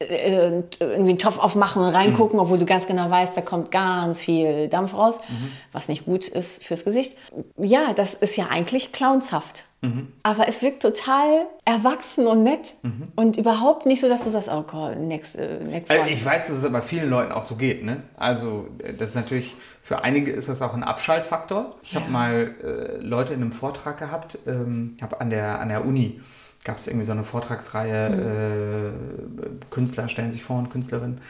irgendwie 0.00 1.10
einen 1.10 1.18
Topf 1.18 1.38
aufmachen 1.38 1.82
und 1.82 1.90
reingucken, 1.90 2.36
mhm. 2.36 2.42
obwohl 2.42 2.58
du 2.58 2.64
ganz 2.64 2.86
genau 2.86 3.10
weißt, 3.10 3.36
da 3.36 3.42
kommt 3.42 3.70
ganz 3.70 4.20
viel 4.20 4.68
Dampf 4.68 4.94
raus, 4.94 5.20
mhm. 5.28 5.52
was 5.72 5.88
nicht 5.88 6.06
gut 6.06 6.26
ist 6.26 6.64
fürs 6.64 6.84
Gesicht. 6.84 7.16
Ja, 7.58 7.92
das 7.92 8.14
ist 8.14 8.36
ja 8.36 8.46
eigentlich 8.50 8.92
clownshaft. 8.92 9.64
Mhm. 9.82 10.12
Aber 10.22 10.46
es 10.46 10.62
wirkt 10.62 10.82
total 10.82 11.46
erwachsen 11.64 12.26
und 12.26 12.42
nett 12.42 12.74
mhm. 12.82 13.08
und 13.16 13.38
überhaupt 13.38 13.86
nicht 13.86 14.00
so, 14.00 14.08
dass 14.08 14.24
du 14.24 14.30
sagst, 14.30 14.50
oh 14.50 14.62
Gott, 14.62 14.98
next, 14.98 15.38
uh, 15.38 15.64
next 15.64 15.90
one. 15.90 16.10
Ich 16.10 16.24
weiß, 16.24 16.48
dass 16.48 16.62
es 16.62 16.72
bei 16.72 16.82
vielen 16.82 17.08
Leuten 17.08 17.32
auch 17.32 17.42
so 17.42 17.56
geht. 17.56 17.84
Ne? 17.84 18.02
Also 18.16 18.68
das 18.98 19.10
ist 19.10 19.14
natürlich, 19.14 19.54
für 19.82 20.02
einige 20.02 20.32
ist 20.32 20.50
das 20.50 20.60
auch 20.60 20.74
ein 20.74 20.82
Abschaltfaktor. 20.82 21.76
Ich 21.82 21.92
ja. 21.92 22.00
habe 22.00 22.10
mal 22.10 22.54
äh, 22.62 22.96
Leute 22.98 23.32
in 23.32 23.40
einem 23.40 23.52
Vortrag 23.52 23.98
gehabt, 23.98 24.38
ähm, 24.46 24.98
habe 25.00 25.20
an 25.20 25.30
der, 25.30 25.60
an 25.60 25.70
der 25.70 25.84
Uni 25.86 26.20
gab 26.64 26.78
es 26.78 26.86
irgendwie 26.86 27.06
so 27.06 27.12
eine 27.12 27.24
Vortragsreihe, 27.24 28.10
mhm. 28.10 29.38
äh, 29.38 29.48
Künstler 29.70 30.08
stellen 30.08 30.32
sich 30.32 30.42
vor 30.42 30.58
und 30.58 30.70
Künstlerinnen. 30.70 31.20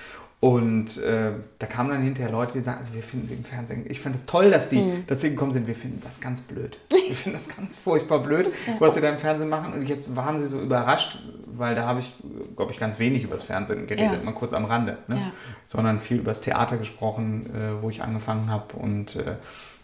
Und 0.41 0.97
äh, 0.97 1.33
da 1.59 1.67
kamen 1.67 1.91
dann 1.91 2.03
hinterher 2.03 2.33
Leute, 2.33 2.55
die 2.55 2.63
sagen, 2.63 2.79
also 2.79 2.95
wir 2.95 3.03
finden 3.03 3.29
sie 3.29 3.35
im 3.35 3.45
Fernsehen, 3.45 3.85
ich 3.87 4.01
fand 4.01 4.17
es 4.17 4.25
toll, 4.25 4.51
dass 4.51 4.71
die, 4.71 4.79
mhm. 4.79 5.07
dass 5.07 5.21
sie 5.21 5.31
gekommen 5.31 5.53
sind, 5.53 5.67
wir 5.67 5.75
finden 5.75 6.01
das 6.03 6.19
ganz 6.19 6.41
blöd. 6.41 6.79
Wir 6.91 7.15
finden 7.15 7.39
das 7.39 7.55
ganz 7.55 7.77
furchtbar 7.77 8.21
blöd, 8.21 8.51
was 8.79 8.95
sie 8.95 9.03
da 9.03 9.11
im 9.11 9.19
Fernsehen 9.19 9.51
machen. 9.51 9.75
Und 9.75 9.83
jetzt 9.83 10.17
waren 10.17 10.41
sie 10.41 10.47
so 10.47 10.59
überrascht, 10.59 11.19
weil 11.47 11.75
da 11.75 11.87
habe 11.87 12.01
ich, 12.01 12.15
glaube 12.57 12.73
ich, 12.73 12.79
ganz 12.79 12.99
wenig 12.99 13.25
über 13.25 13.35
das 13.35 13.43
Fernsehen 13.43 13.87
geredet, 13.87 14.21
ja. 14.21 14.25
mal 14.25 14.33
kurz 14.33 14.55
am 14.55 14.65
Rande. 14.65 14.97
Ne? 15.09 15.17
Ja. 15.17 15.33
Sondern 15.67 16.01
viel 16.01 16.17
über 16.17 16.31
das 16.31 16.41
Theater 16.41 16.79
gesprochen, 16.79 17.55
äh, 17.55 17.83
wo 17.83 17.91
ich 17.91 18.03
angefangen 18.03 18.51
habe 18.51 18.77
und 18.77 19.17
äh, 19.17 19.37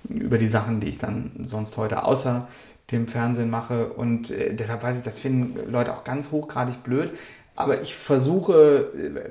über 0.09 0.38
die 0.38 0.49
Sachen, 0.49 0.81
die 0.81 0.88
ich 0.88 0.97
dann 0.97 1.33
sonst 1.43 1.76
heute 1.76 2.05
außer 2.05 2.49
dem 2.90 3.09
Fernsehen 3.09 3.50
mache. 3.50 3.93
Und 3.93 4.31
äh, 4.31 4.55
deshalb 4.55 4.83
weiß 4.83 4.99
ich, 4.99 5.05
das 5.05 5.19
finden 5.19 5.71
Leute 5.71 5.95
auch 5.95 6.05
ganz 6.05 6.31
hochgradig 6.31 6.83
blöd. 6.83 7.11
Aber 7.55 7.81
ich 7.81 7.95
versuche 7.95 8.90
äh, 8.95 9.31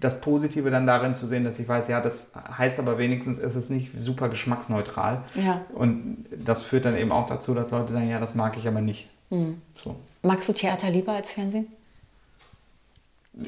das 0.00 0.20
Positive 0.20 0.70
dann 0.70 0.86
darin 0.86 1.14
zu 1.14 1.26
sehen, 1.26 1.44
dass 1.44 1.58
ich 1.58 1.66
weiß, 1.66 1.88
ja, 1.88 2.00
das 2.00 2.32
heißt 2.56 2.78
aber 2.78 2.98
wenigstens, 2.98 3.38
ist 3.38 3.54
es 3.54 3.70
nicht 3.70 3.90
super 4.00 4.28
geschmacksneutral. 4.28 5.22
Ja. 5.34 5.62
Und 5.74 6.26
das 6.30 6.62
führt 6.62 6.84
dann 6.84 6.96
eben 6.96 7.12
auch 7.12 7.26
dazu, 7.26 7.54
dass 7.54 7.70
Leute 7.70 7.92
sagen, 7.92 8.08
ja, 8.08 8.20
das 8.20 8.34
mag 8.34 8.56
ich 8.56 8.68
aber 8.68 8.80
nicht. 8.80 9.08
Mhm. 9.30 9.60
So. 9.74 9.96
Magst 10.22 10.48
du 10.48 10.52
Theater 10.52 10.90
lieber 10.90 11.12
als 11.12 11.32
Fernsehen? 11.32 11.66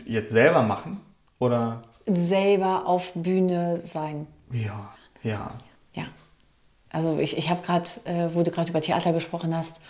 Jetzt 0.06 0.30
selber 0.30 0.62
machen? 0.62 1.00
Oder? 1.38 1.82
Selber 2.06 2.86
auf 2.86 3.12
Bühne 3.14 3.78
sein. 3.78 4.26
Ja, 4.52 4.92
ja. 5.22 5.52
Ja. 5.94 6.04
Also 6.92 7.18
ich, 7.18 7.38
ich 7.38 7.50
habe 7.50 7.62
gerade, 7.62 7.88
äh, 8.04 8.34
wo 8.34 8.42
du 8.42 8.50
gerade 8.50 8.70
über 8.70 8.80
Theater 8.80 9.12
gesprochen 9.12 9.56
hast, 9.56 9.80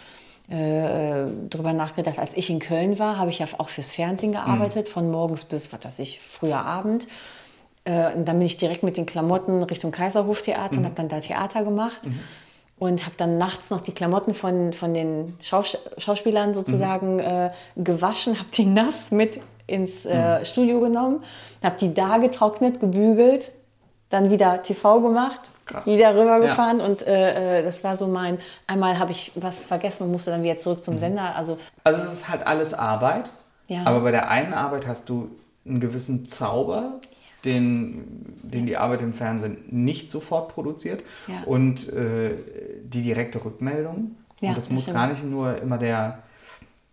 äh, 0.50 1.26
drüber 1.48 1.72
nachgedacht. 1.72 2.18
Als 2.18 2.32
ich 2.34 2.50
in 2.50 2.58
Köln 2.58 2.98
war, 2.98 3.18
habe 3.18 3.30
ich 3.30 3.38
ja 3.38 3.46
auch 3.58 3.68
fürs 3.68 3.92
Fernsehen 3.92 4.32
gearbeitet, 4.32 4.88
mhm. 4.88 4.92
von 4.92 5.10
morgens 5.10 5.44
bis, 5.44 5.72
was 5.72 5.84
weiß 5.84 5.98
ich, 6.00 6.20
früher 6.20 6.58
Abend. 6.58 7.06
Äh, 7.84 8.14
und 8.14 8.26
dann 8.26 8.38
bin 8.38 8.46
ich 8.46 8.56
direkt 8.56 8.82
mit 8.82 8.96
den 8.96 9.06
Klamotten 9.06 9.62
Richtung 9.62 9.92
Kaiserhoftheater 9.92 10.72
mhm. 10.72 10.78
und 10.78 10.84
habe 10.86 10.94
dann 10.96 11.08
da 11.08 11.20
Theater 11.20 11.64
gemacht. 11.64 12.06
Mhm. 12.06 12.18
Und 12.78 13.04
habe 13.04 13.14
dann 13.18 13.36
nachts 13.36 13.68
noch 13.68 13.82
die 13.82 13.92
Klamotten 13.92 14.32
von, 14.32 14.72
von 14.72 14.94
den 14.94 15.36
Schaus 15.42 15.76
Schauspielern 15.98 16.54
sozusagen 16.54 17.16
mhm. 17.16 17.20
äh, 17.20 17.50
gewaschen, 17.76 18.38
habe 18.38 18.48
die 18.56 18.64
nass 18.64 19.10
mit 19.10 19.38
ins 19.66 20.06
äh, 20.06 20.38
mhm. 20.38 20.44
Studio 20.46 20.80
genommen, 20.80 21.22
habe 21.62 21.76
die 21.78 21.92
da 21.92 22.16
getrocknet, 22.16 22.80
gebügelt, 22.80 23.52
dann 24.10 24.30
wieder 24.30 24.62
TV 24.62 25.00
gemacht 25.00 25.50
Krass. 25.64 25.86
wieder 25.86 26.14
rübergefahren 26.14 26.80
ja. 26.80 26.84
und 26.84 27.06
äh, 27.06 27.60
äh, 27.60 27.62
das 27.62 27.82
war 27.82 27.96
so 27.96 28.08
mein, 28.08 28.38
einmal 28.66 28.98
habe 28.98 29.12
ich 29.12 29.32
was 29.36 29.66
vergessen 29.66 30.04
und 30.04 30.12
musste 30.12 30.30
dann 30.30 30.42
wieder 30.42 30.56
zurück 30.56 30.84
zum 30.84 30.94
mhm. 30.94 30.98
Sender. 30.98 31.36
Also, 31.36 31.58
also 31.84 32.02
es 32.02 32.12
ist 32.12 32.28
halt 32.28 32.46
alles 32.46 32.74
Arbeit, 32.74 33.30
ja. 33.68 33.84
aber 33.84 34.00
bei 34.00 34.10
der 34.10 34.28
einen 34.28 34.52
Arbeit 34.52 34.86
hast 34.86 35.08
du 35.08 35.30
einen 35.64 35.80
gewissen 35.80 36.26
Zauber, 36.26 37.00
den, 37.44 38.26
den 38.42 38.66
die 38.66 38.76
Arbeit 38.76 39.00
im 39.00 39.14
Fernsehen 39.14 39.58
nicht 39.70 40.10
sofort 40.10 40.52
produziert 40.52 41.02
ja. 41.26 41.44
und 41.46 41.90
äh, 41.90 42.36
die 42.82 43.02
direkte 43.02 43.42
Rückmeldung. 43.44 44.16
und 44.40 44.48
das, 44.48 44.56
das 44.56 44.70
muss 44.70 44.82
stimmt. 44.82 44.96
gar 44.96 45.06
nicht 45.06 45.24
nur 45.24 45.56
immer 45.58 45.78
der, 45.78 46.18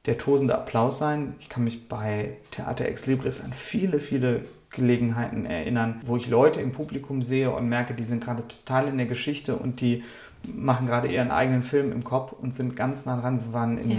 der 0.06 0.18
tosende 0.18 0.56
Applaus 0.56 1.00
sein. 1.00 1.36
Ich 1.40 1.50
kann 1.50 1.64
mich 1.64 1.90
bei 1.90 2.38
Theater 2.52 2.86
Ex 2.86 3.08
Libris 3.08 3.42
an 3.44 3.52
viele, 3.54 4.00
viele 4.00 4.46
Gelegenheiten 4.70 5.46
erinnern, 5.46 6.02
wo 6.04 6.18
ich 6.18 6.28
Leute 6.28 6.62
im 6.62 6.72
Publikum 6.72 7.22
sehe 7.22 7.52
und 7.52 7.70
merke, 7.70 7.94
die 7.94 8.04
sind 8.04 8.24
gerade 8.24 8.48
total 8.48 8.88
in 8.88 8.98
der 8.98 9.06
Geschichte 9.08 9.56
und 9.56 9.82
die 9.82 10.04
machen 10.46 10.86
gerade 10.86 11.08
ihren 11.08 11.32
eigenen 11.32 11.64
Film 11.64 11.92
im 11.92 12.04
Kopf 12.04 12.34
und 12.34 12.54
sind 12.54 12.76
ganz 12.76 13.06
nah 13.06 13.20
dran. 13.20 13.42
Wir 13.46 13.54
waren 13.54 13.78
in, 13.78 13.92
ja. 13.92 13.98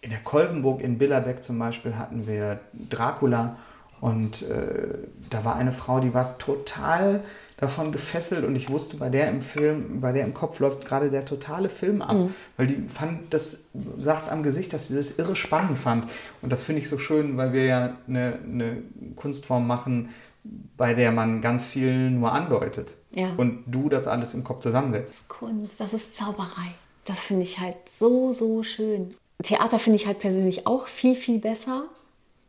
in 0.00 0.10
der 0.10 0.20
Kolvenburg 0.20 0.80
in 0.80 0.98
Billerbeck 0.98 1.42
zum 1.42 1.58
Beispiel, 1.58 1.96
hatten 1.96 2.26
wir 2.26 2.60
Dracula 2.90 3.56
und 4.00 4.42
äh, 4.48 4.98
da 5.30 5.44
war 5.44 5.56
eine 5.56 5.72
Frau, 5.72 6.00
die 6.00 6.14
war 6.14 6.38
total 6.38 7.22
davon 7.58 7.90
gefesselt 7.92 8.44
und 8.44 8.56
ich 8.56 8.70
wusste, 8.70 8.96
bei 8.96 9.08
der 9.10 9.28
im 9.28 9.42
Film, 9.42 10.00
bei 10.00 10.12
der 10.12 10.24
im 10.24 10.32
Kopf 10.32 10.60
läuft 10.60 10.84
gerade 10.84 11.10
der 11.10 11.24
totale 11.24 11.68
Film 11.68 12.02
ab, 12.02 12.14
mhm. 12.14 12.34
weil 12.56 12.68
die 12.68 12.88
fand 12.88 13.34
das, 13.34 13.66
sagst 14.00 14.28
am 14.28 14.42
Gesicht, 14.42 14.72
dass 14.72 14.88
sie 14.88 14.94
das 14.94 15.18
irre 15.18 15.36
spannend 15.36 15.76
fand 15.76 16.08
und 16.40 16.50
das 16.52 16.62
finde 16.62 16.80
ich 16.80 16.88
so 16.88 16.98
schön, 16.98 17.36
weil 17.36 17.52
wir 17.52 17.64
ja 17.64 17.96
eine, 18.06 18.38
eine 18.44 18.82
Kunstform 19.16 19.66
machen, 19.66 20.10
bei 20.76 20.94
der 20.94 21.10
man 21.10 21.42
ganz 21.42 21.64
viel 21.66 22.10
nur 22.10 22.32
andeutet 22.32 22.94
ja. 23.12 23.32
und 23.36 23.64
du 23.66 23.88
das 23.88 24.06
alles 24.06 24.34
im 24.34 24.44
Kopf 24.44 24.60
zusammensetzt. 24.60 25.14
Das 25.14 25.20
ist 25.20 25.28
Kunst, 25.28 25.80
das 25.80 25.94
ist 25.94 26.16
Zauberei. 26.16 26.74
Das 27.04 27.26
finde 27.26 27.42
ich 27.42 27.58
halt 27.58 27.76
so, 27.88 28.32
so 28.32 28.62
schön. 28.62 29.14
Theater 29.42 29.78
finde 29.78 29.96
ich 29.96 30.06
halt 30.06 30.20
persönlich 30.20 30.66
auch 30.66 30.86
viel, 30.86 31.14
viel 31.14 31.38
besser, 31.38 31.84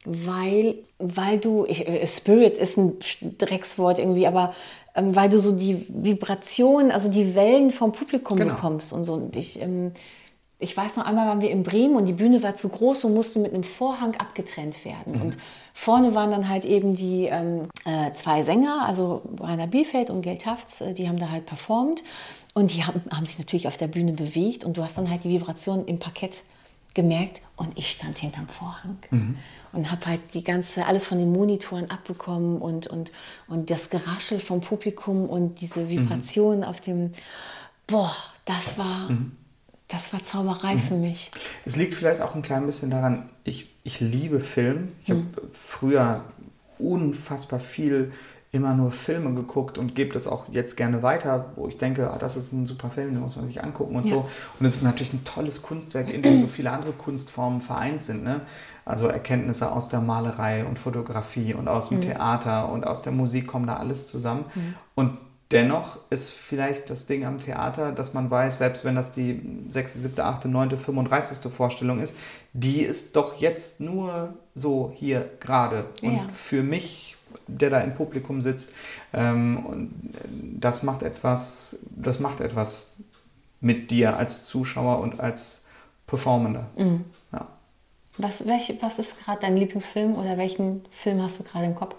weil, 0.06 0.76
weil 0.98 1.40
du, 1.40 1.66
ich, 1.68 1.86
Spirit 2.10 2.58
ist 2.58 2.78
ein 2.78 2.98
Dreckswort 3.38 4.00
irgendwie, 4.00 4.28
aber 4.28 4.52
ähm, 5.00 5.16
weil 5.16 5.30
du 5.30 5.40
so 5.40 5.52
die 5.52 5.86
Vibration, 5.90 6.92
also 6.92 7.10
die 7.10 7.36
Wellen 7.36 7.72
vom 7.72 7.92
Publikum 7.92 8.38
genau. 8.38 8.54
bekommst 8.54 8.94
und 8.94 9.04
so. 9.04 9.14
Und 9.14 9.36
ich, 9.36 9.62
ähm, 9.62 9.92
ich 10.60 10.76
weiß 10.76 10.98
noch 10.98 11.06
einmal 11.06 11.28
waren 11.28 11.42
wir 11.42 11.52
in 11.52 11.64
Bremen 11.64 11.96
und 11.96 12.06
die 12.06 12.14
Bühne 12.14 12.44
war 12.44 12.54
zu 12.54 12.70
groß 12.70 13.06
und 13.06 13.14
musste 13.14 13.40
mit 13.40 13.54
einem 13.54 13.64
Vorhang 13.64 14.16
abgetrennt 14.18 14.84
werden. 14.84 15.14
Mhm. 15.16 15.22
Und 15.22 15.38
vorne 15.74 16.16
waren 16.16 16.32
dann 16.32 16.50
halt 16.50 16.66
eben 16.66 16.94
die 16.94 17.26
ähm, 17.26 17.64
äh, 17.86 18.12
zwei 18.14 18.44
Sänger, 18.44 18.86
also 18.86 19.22
Rainer 19.40 19.68
Bielfeld 19.68 20.10
und 20.10 20.22
Geld 20.22 20.46
Hafts, 20.46 20.82
äh, 20.82 20.94
die 20.94 21.08
haben 21.08 21.18
da 21.18 21.30
halt 21.30 21.46
performt. 21.46 22.04
Und 22.54 22.74
die 22.74 22.84
haben, 22.84 23.02
haben, 23.12 23.26
sich 23.26 23.38
natürlich 23.38 23.68
auf 23.68 23.78
der 23.78 23.88
Bühne 23.88 24.12
bewegt 24.12 24.66
und 24.66 24.76
du 24.76 24.84
hast 24.84 24.98
dann 24.98 25.10
halt 25.10 25.24
die 25.24 25.30
Vibration 25.30 25.86
im 25.86 26.00
Parkett 26.00 26.42
gemerkt 26.94 27.42
und 27.56 27.78
ich 27.78 27.92
stand 27.92 28.18
hinterm 28.18 28.48
Vorhang 28.48 28.98
mhm. 29.12 29.38
und 29.72 29.92
habe 29.92 30.06
halt 30.08 30.34
die 30.34 30.44
ganze, 30.44 30.86
alles 30.86 31.06
von 31.06 31.18
den 31.18 31.32
Monitoren 31.32 31.90
abbekommen 31.90 32.60
und, 32.62 32.88
und, 32.88 33.12
und 33.48 33.70
das 33.70 33.90
Geraschel 33.90 34.40
vom 34.40 34.62
Publikum 34.62 35.30
und 35.30 35.62
diese 35.62 35.90
Vibration 35.90 36.58
mhm. 36.58 36.64
auf 36.64 36.82
dem, 36.82 37.12
boah, 37.86 38.16
das 38.46 38.78
war, 38.78 39.10
mhm. 39.10 39.34
das 39.88 40.14
war 40.14 40.24
Zauberei 40.24 40.76
mhm. 40.76 40.80
für 40.80 40.96
mich. 40.96 41.32
Es 41.66 41.76
liegt 41.76 41.94
vielleicht 41.94 42.22
auch 42.22 42.34
ein 42.36 42.42
klein 42.42 42.66
bisschen 42.66 42.90
daran, 42.90 43.30
ich, 43.44 43.70
ich 43.84 44.00
liebe 44.00 44.40
Film. 44.40 44.94
Ich 45.04 45.12
habe 45.12 45.22
mhm. 45.22 45.34
früher 45.52 46.24
unfassbar 46.80 47.60
viel 47.60 48.12
immer 48.52 48.74
nur 48.74 48.92
Filme 48.92 49.34
geguckt 49.36 49.78
und 49.78 49.94
gebe 49.94 50.12
das 50.12 50.26
auch 50.28 50.46
jetzt 50.50 50.76
gerne 50.76 51.04
weiter, 51.04 51.52
wo 51.56 51.68
ich 51.68 51.78
denke, 51.78 52.10
ah, 52.12 52.18
das 52.18 52.36
ist 52.36 52.52
ein 52.52 52.66
super 52.66 52.90
Film, 52.90 53.14
den 53.14 53.22
muss 53.22 53.36
man 53.36 53.46
sich 53.46 53.64
angucken 53.64 53.96
und 53.96 54.06
ja. 54.06 54.16
so. 54.16 54.30
Und 54.60 54.66
es 54.66 54.78
ist 54.78 54.82
natürlich 54.82 55.14
ein 55.14 55.24
tolles 55.24 55.62
Kunstwerk, 55.62 56.12
in 56.12 56.24
dem 56.24 56.42
so 56.42 56.48
viele 56.48 56.72
andere 56.72 56.94
Kunstformen 56.94 57.62
vereint 57.62 58.02
sind. 58.02 58.24
Ne? 58.24 58.42
Also 58.86 59.08
Erkenntnisse 59.08 59.72
aus 59.72 59.90
der 59.90 60.02
Malerei 60.02 60.66
und 60.66 60.80
Fotografie 60.80 61.54
und 61.54 61.68
aus 61.68 61.90
dem 61.90 62.00
mhm. 62.00 62.04
Theater 62.04 62.72
und 62.72 62.88
aus 62.88 63.04
der 63.04 63.12
Musik 63.12 63.46
kommen 63.46 63.68
da 63.68 63.76
alles 63.76 64.08
zusammen. 64.08 64.46
Mhm. 64.56 64.74
Und 64.96 65.18
dennoch 65.52 66.00
ist 66.10 66.30
vielleicht 66.30 66.90
das 66.90 67.06
Ding 67.06 67.26
am 67.26 67.40
Theater, 67.40 67.92
dass 67.92 68.14
man 68.14 68.32
weiß, 68.32 68.58
selbst 68.58 68.84
wenn 68.86 68.96
das 68.96 69.12
die 69.12 69.42
6., 69.68 69.94
7., 69.94 70.20
8., 70.20 70.46
9., 70.46 70.76
35. 70.76 71.52
Vorstellung 71.52 72.00
ist, 72.00 72.16
die 72.54 72.82
ist 72.82 73.16
doch 73.16 73.40
jetzt 73.40 73.80
nur 73.80 74.34
so 74.56 74.92
hier 74.96 75.30
gerade. 75.40 75.86
Und 76.02 76.16
ja. 76.16 76.28
für 76.34 76.64
mich, 76.64 77.16
der 77.48 77.70
da 77.70 77.80
im 77.80 77.96
Publikum 77.96 78.42
sitzt, 78.42 78.72
ähm, 79.14 79.66
und 79.66 80.14
das 80.60 80.84
macht 80.84 81.04
etwas, 81.04 81.80
das 81.96 82.20
macht 82.20 82.42
etwas 82.42 82.96
mit 83.62 83.92
dir 83.92 84.18
als 84.18 84.46
Zuschauer 84.46 85.00
und 85.00 85.20
als 85.20 85.66
Performender. 86.08 86.68
Mhm. 86.76 87.06
Ja. 87.32 87.48
Was, 88.18 88.46
welch, 88.48 88.78
was 88.82 89.00
ist 89.00 89.24
gerade 89.24 89.40
dein 89.42 89.58
Lieblingsfilm 89.58 90.16
oder 90.16 90.38
welchen 90.38 90.84
Film 90.90 91.22
hast 91.22 91.40
du 91.40 91.44
gerade 91.44 91.66
im 91.66 91.76
Kopf? 91.76 91.96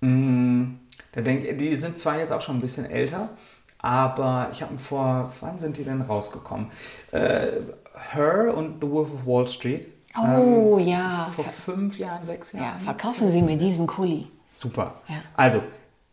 Mhm. 0.00 0.80
Da 1.12 1.22
denk, 1.22 1.58
die 1.58 1.74
sind 1.74 1.98
zwar 1.98 2.18
jetzt 2.18 2.32
auch 2.32 2.42
schon 2.42 2.58
ein 2.58 2.60
bisschen 2.60 2.84
älter, 2.84 3.30
aber 3.78 4.50
ich 4.52 4.62
habe 4.62 4.76
vor, 4.78 5.32
wann 5.40 5.58
sind 5.58 5.76
die 5.76 5.84
denn 5.84 6.02
rausgekommen? 6.02 6.70
Äh, 7.12 7.48
Her 8.12 8.54
und 8.56 8.82
The 8.82 8.90
Wolf 8.90 9.12
of 9.12 9.26
Wall 9.26 9.48
Street. 9.48 9.88
Oh 10.18 10.78
ähm, 10.78 10.86
ja. 10.86 11.30
Vor 11.34 11.44
fünf 11.44 11.98
Jahren, 11.98 12.24
sechs 12.24 12.52
Jahren. 12.52 12.64
Ja, 12.64 12.78
verkaufen 12.78 13.30
Sie 13.30 13.42
mir 13.42 13.56
diesen 13.56 13.86
Kuli. 13.86 14.26
Super. 14.46 14.94
Ja. 15.08 15.16
Also, 15.36 15.62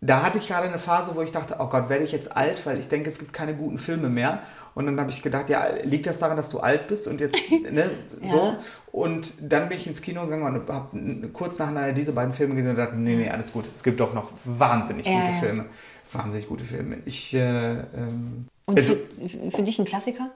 da 0.02 0.22
hatte 0.22 0.38
ich 0.38 0.48
gerade 0.48 0.68
eine 0.68 0.78
Phase, 0.78 1.16
wo 1.16 1.22
ich 1.22 1.32
dachte, 1.32 1.56
oh 1.60 1.68
Gott, 1.68 1.90
werde 1.90 2.04
ich 2.04 2.12
jetzt 2.12 2.36
alt, 2.36 2.66
weil 2.66 2.80
ich 2.80 2.88
denke, 2.88 3.10
es 3.10 3.18
gibt 3.18 3.34
keine 3.34 3.56
guten 3.56 3.78
Filme 3.78 4.10
mehr. 4.10 4.42
Und 4.76 4.86
dann 4.86 5.00
habe 5.00 5.10
ich 5.10 5.24
gedacht, 5.24 5.50
ja, 5.50 5.68
liegt 5.84 6.06
das 6.06 6.20
daran, 6.20 6.38
dass 6.38 6.50
du 6.50 6.60
alt 6.60 6.88
bist 6.88 7.08
und 7.08 7.22
jetzt, 7.22 7.38
ne, 7.72 7.90
ja. 8.22 8.30
so. 8.30 8.56
Und 8.92 9.34
dann 9.40 9.70
bin 9.70 9.78
ich 9.78 9.88
ins 9.88 10.02
Kino 10.02 10.24
gegangen 10.26 10.44
und 10.44 10.70
habe 10.70 11.30
kurz 11.34 11.58
nacheinander 11.58 11.94
diese 11.94 12.12
beiden 12.12 12.34
Filme 12.34 12.56
gesehen 12.56 12.72
und 12.72 12.78
dachte, 12.78 12.96
nee, 12.96 13.16
nee, 13.16 13.30
alles 13.30 13.52
gut. 13.52 13.66
Es 13.76 13.84
gibt 13.84 14.00
doch 14.00 14.14
noch 14.14 14.30
wahnsinnig 14.44 15.08
ja, 15.08 15.14
gute 15.14 15.34
ja. 15.34 15.40
Filme. 15.40 15.66
Wahnsinnig 16.12 16.48
gute 16.48 16.64
Filme. 16.64 16.98
Ich, 17.06 17.34
äh, 17.34 17.72
ähm, 17.72 18.48
Und 18.66 18.78
also, 18.78 18.96
für, 18.96 19.52
für 19.52 19.64
dich 19.64 19.80
ein 19.80 19.86
Klassiker? 19.86 20.30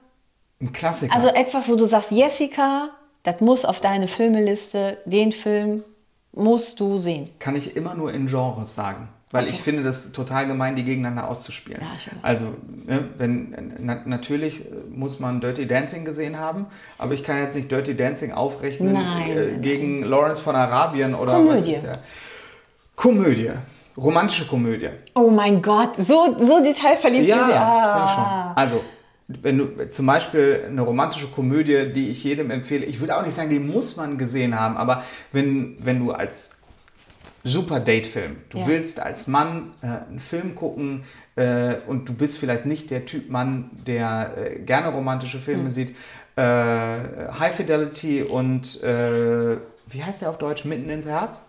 Ein 0.62 0.74
Klassiker. 0.74 1.14
Also 1.14 1.28
etwas, 1.30 1.70
wo 1.70 1.76
du 1.76 1.86
sagst, 1.86 2.12
Jessica, 2.12 2.90
das 3.24 3.42
muss 3.42 3.66
auf 3.66 3.80
deine 3.82 4.08
Filmeliste, 4.08 4.98
den 5.06 5.32
Film 5.32 5.84
musst 6.32 6.80
du 6.80 6.98
sehen. 6.98 7.30
Kann 7.40 7.56
ich 7.56 7.76
immer 7.76 7.96
nur 7.96 8.14
in 8.14 8.28
Genres 8.28 8.76
sagen. 8.76 9.10
Weil 9.32 9.44
okay. 9.44 9.54
ich 9.54 9.62
finde 9.62 9.84
das 9.84 10.12
total 10.12 10.48
gemein, 10.48 10.76
die 10.76 10.84
gegeneinander 10.84 11.30
auszuspielen. 11.30 11.80
Ja, 11.82 11.90
also, 12.24 12.48
ne, 12.88 13.10
wenn, 13.20 13.76
na, 13.80 14.02
natürlich 14.06 14.66
muss 14.90 15.20
man 15.20 15.40
Dirty 15.40 15.68
Dancing 15.68 16.04
gesehen 16.04 16.40
haben, 16.40 16.66
aber 16.98 17.14
ich 17.14 17.24
kann 17.24 17.38
jetzt 17.38 17.56
nicht 17.56 17.72
Dirty 17.72 17.96
Dancing 17.96 18.32
aufrechnen 18.32 18.94
nein, 18.94 19.30
äh, 19.30 19.58
gegen 19.60 20.00
nein. 20.00 20.10
Lawrence 20.10 20.42
von 20.42 20.56
Arabien 20.56 21.14
oder 21.14 21.34
Komödie. 21.34 21.78
Was, 21.78 21.84
ja. 21.84 22.00
Komödie. 22.96 23.52
Romantische 23.98 24.48
Komödie. 24.48 24.90
Oh 25.14 25.30
mein 25.30 25.62
Gott, 25.62 25.96
so, 25.96 26.36
so 26.40 26.64
detailverliebt 26.64 27.28
ja, 27.28 27.38
sind 27.38 27.48
wir. 27.50 27.62
Ah. 27.62 28.08
schon. 28.08 28.58
Also, 28.58 28.82
wenn 29.30 29.58
du 29.60 29.90
zum 29.90 30.08
Beispiel 30.08 30.66
eine 30.68 30.82
romantische 30.82 31.28
Komödie, 31.28 31.94
die 31.94 32.10
ich 32.10 32.24
jedem 32.24 32.50
empfehle, 32.50 32.86
ich 32.86 33.00
würde 33.00 33.16
auch 33.16 33.24
nicht 33.24 33.36
sagen, 33.36 33.52
die 33.52 33.60
muss 33.60 33.96
man 33.96 34.18
gesehen 34.18 34.60
haben, 34.60 34.76
aber 34.76 35.04
wenn, 35.32 35.78
wenn 35.80 36.00
du 36.00 36.12
als 36.12 36.58
super 37.44 37.80
Date-Film. 37.80 38.38
Du 38.50 38.58
ja. 38.58 38.68
willst 38.68 39.00
als 39.00 39.28
Mann 39.28 39.72
äh, 39.82 39.88
einen 39.88 40.20
Film 40.20 40.56
gucken 40.56 41.04
äh, 41.36 41.76
und 41.88 42.10
du 42.10 42.14
bist 42.14 42.38
vielleicht 42.38 42.66
nicht 42.66 42.92
der 42.92 43.06
Typ 43.06 43.30
Mann, 43.30 43.70
der 43.86 44.34
äh, 44.36 44.60
gerne 44.60 44.90
romantische 44.90 45.40
Filme 45.40 45.64
mhm. 45.64 45.72
sieht. 45.72 45.96
Äh, 46.36 46.42
High 46.42 47.56
Fidelity 47.56 48.24
und 48.24 48.84
äh, 48.84 49.58
wie 49.88 50.04
heißt 50.04 50.22
der 50.22 50.30
auf 50.32 50.38
Deutsch? 50.38 50.66
Mitten 50.66 50.90
ins 50.90 51.06
Herz? 51.06 51.46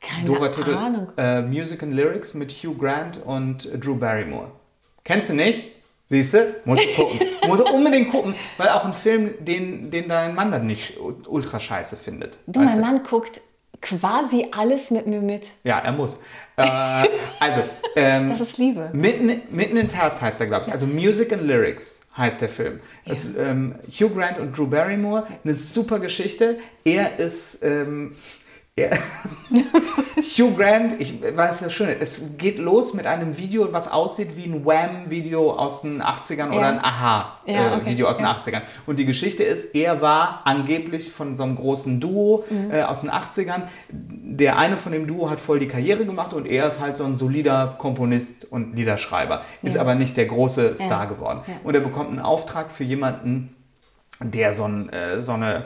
Keine 0.00 0.26
Dora 0.26 0.48
Titel, 0.48 0.74
Ahnung. 0.74 1.12
Äh, 1.16 1.42
Music 1.42 1.82
and 1.82 1.94
Lyrics 1.94 2.34
mit 2.34 2.52
Hugh 2.52 2.76
Grant 2.78 3.18
und 3.18 3.68
Drew 3.84 3.96
Barrymore. 3.96 4.50
Kennst 5.02 5.30
du 5.30 5.34
nicht? 5.34 5.73
Siehst 6.06 6.34
du? 6.34 6.54
Muss 6.64 6.80
du 6.80 7.02
gucken. 7.02 7.20
Muss 7.46 7.60
unbedingt 7.60 8.10
gucken, 8.10 8.34
weil 8.58 8.68
auch 8.68 8.84
ein 8.84 8.92
Film, 8.92 9.34
den, 9.44 9.90
den 9.90 10.08
dein 10.08 10.34
Mann 10.34 10.52
dann 10.52 10.66
nicht 10.66 10.98
ultra 10.98 11.58
scheiße 11.58 11.96
findet. 11.96 12.38
Du, 12.46 12.60
mein 12.60 12.80
Mann 12.80 13.02
guckt 13.02 13.40
quasi 13.80 14.48
alles 14.56 14.90
mit 14.90 15.06
mir 15.06 15.20
mit. 15.20 15.54
Ja, 15.64 15.78
er 15.78 15.92
muss. 15.92 16.16
Äh, 16.56 17.08
also, 17.40 17.62
ähm, 17.96 18.28
das 18.28 18.40
ist 18.40 18.58
Liebe. 18.58 18.90
Mitten, 18.92 19.42
mitten 19.50 19.76
ins 19.76 19.94
Herz 19.94 20.20
heißt 20.20 20.40
er, 20.40 20.46
glaube 20.46 20.66
ich. 20.66 20.72
Also 20.72 20.86
Music 20.86 21.32
and 21.32 21.42
Lyrics 21.42 22.02
heißt 22.16 22.40
der 22.40 22.48
Film. 22.48 22.80
Das, 23.06 23.34
ja. 23.34 23.42
ähm, 23.42 23.74
Hugh 23.88 24.14
Grant 24.14 24.38
und 24.38 24.56
Drew 24.56 24.66
Barrymore, 24.66 25.26
eine 25.42 25.54
super 25.54 25.98
Geschichte. 25.98 26.58
Er 26.84 27.18
ist 27.18 27.62
ähm, 27.62 28.14
ja. 28.78 28.88
Hugh 30.36 30.56
Grant, 30.56 31.00
ich 31.00 31.22
weiß 31.22 31.60
das 31.60 31.72
schön, 31.72 31.94
es 32.00 32.36
geht 32.38 32.58
los 32.58 32.92
mit 32.94 33.06
einem 33.06 33.36
Video, 33.36 33.72
was 33.72 33.90
aussieht 33.90 34.36
wie 34.36 34.46
ein 34.46 34.64
Wham-Video 34.64 35.52
aus 35.52 35.82
den 35.82 36.02
80ern 36.02 36.36
ja. 36.38 36.46
oder 36.50 36.66
ein 36.68 36.84
Aha-Video 36.84 37.54
ja, 37.54 37.76
okay. 37.76 38.00
äh, 38.00 38.04
aus 38.04 38.16
den 38.16 38.26
80ern. 38.26 38.62
Und 38.86 38.98
die 38.98 39.04
Geschichte 39.04 39.44
ist, 39.44 39.76
er 39.76 40.00
war 40.00 40.40
angeblich 40.44 41.12
von 41.12 41.36
so 41.36 41.44
einem 41.44 41.54
großen 41.54 42.00
Duo 42.00 42.44
mhm. 42.50 42.72
äh, 42.72 42.82
aus 42.82 43.02
den 43.02 43.10
80ern. 43.10 43.62
Der 43.90 44.58
eine 44.58 44.76
von 44.76 44.90
dem 44.90 45.06
Duo 45.06 45.30
hat 45.30 45.40
voll 45.40 45.60
die 45.60 45.68
Karriere 45.68 46.04
gemacht 46.04 46.32
und 46.32 46.46
er 46.46 46.66
ist 46.66 46.80
halt 46.80 46.96
so 46.96 47.04
ein 47.04 47.14
solider 47.14 47.76
Komponist 47.78 48.50
und 48.50 48.74
Liederschreiber. 48.74 49.42
Ist 49.62 49.76
aber 49.76 49.94
nicht 49.94 50.16
der 50.16 50.26
große 50.26 50.74
Star 50.74 51.06
geworden. 51.06 51.42
Und 51.62 51.74
er 51.74 51.80
bekommt 51.80 52.10
einen 52.10 52.20
Auftrag 52.20 52.72
für 52.72 52.84
jemanden, 52.84 53.54
der 54.20 54.52
so, 54.52 54.64
ein, 54.64 54.88
äh, 54.88 55.22
so 55.22 55.32
eine 55.32 55.64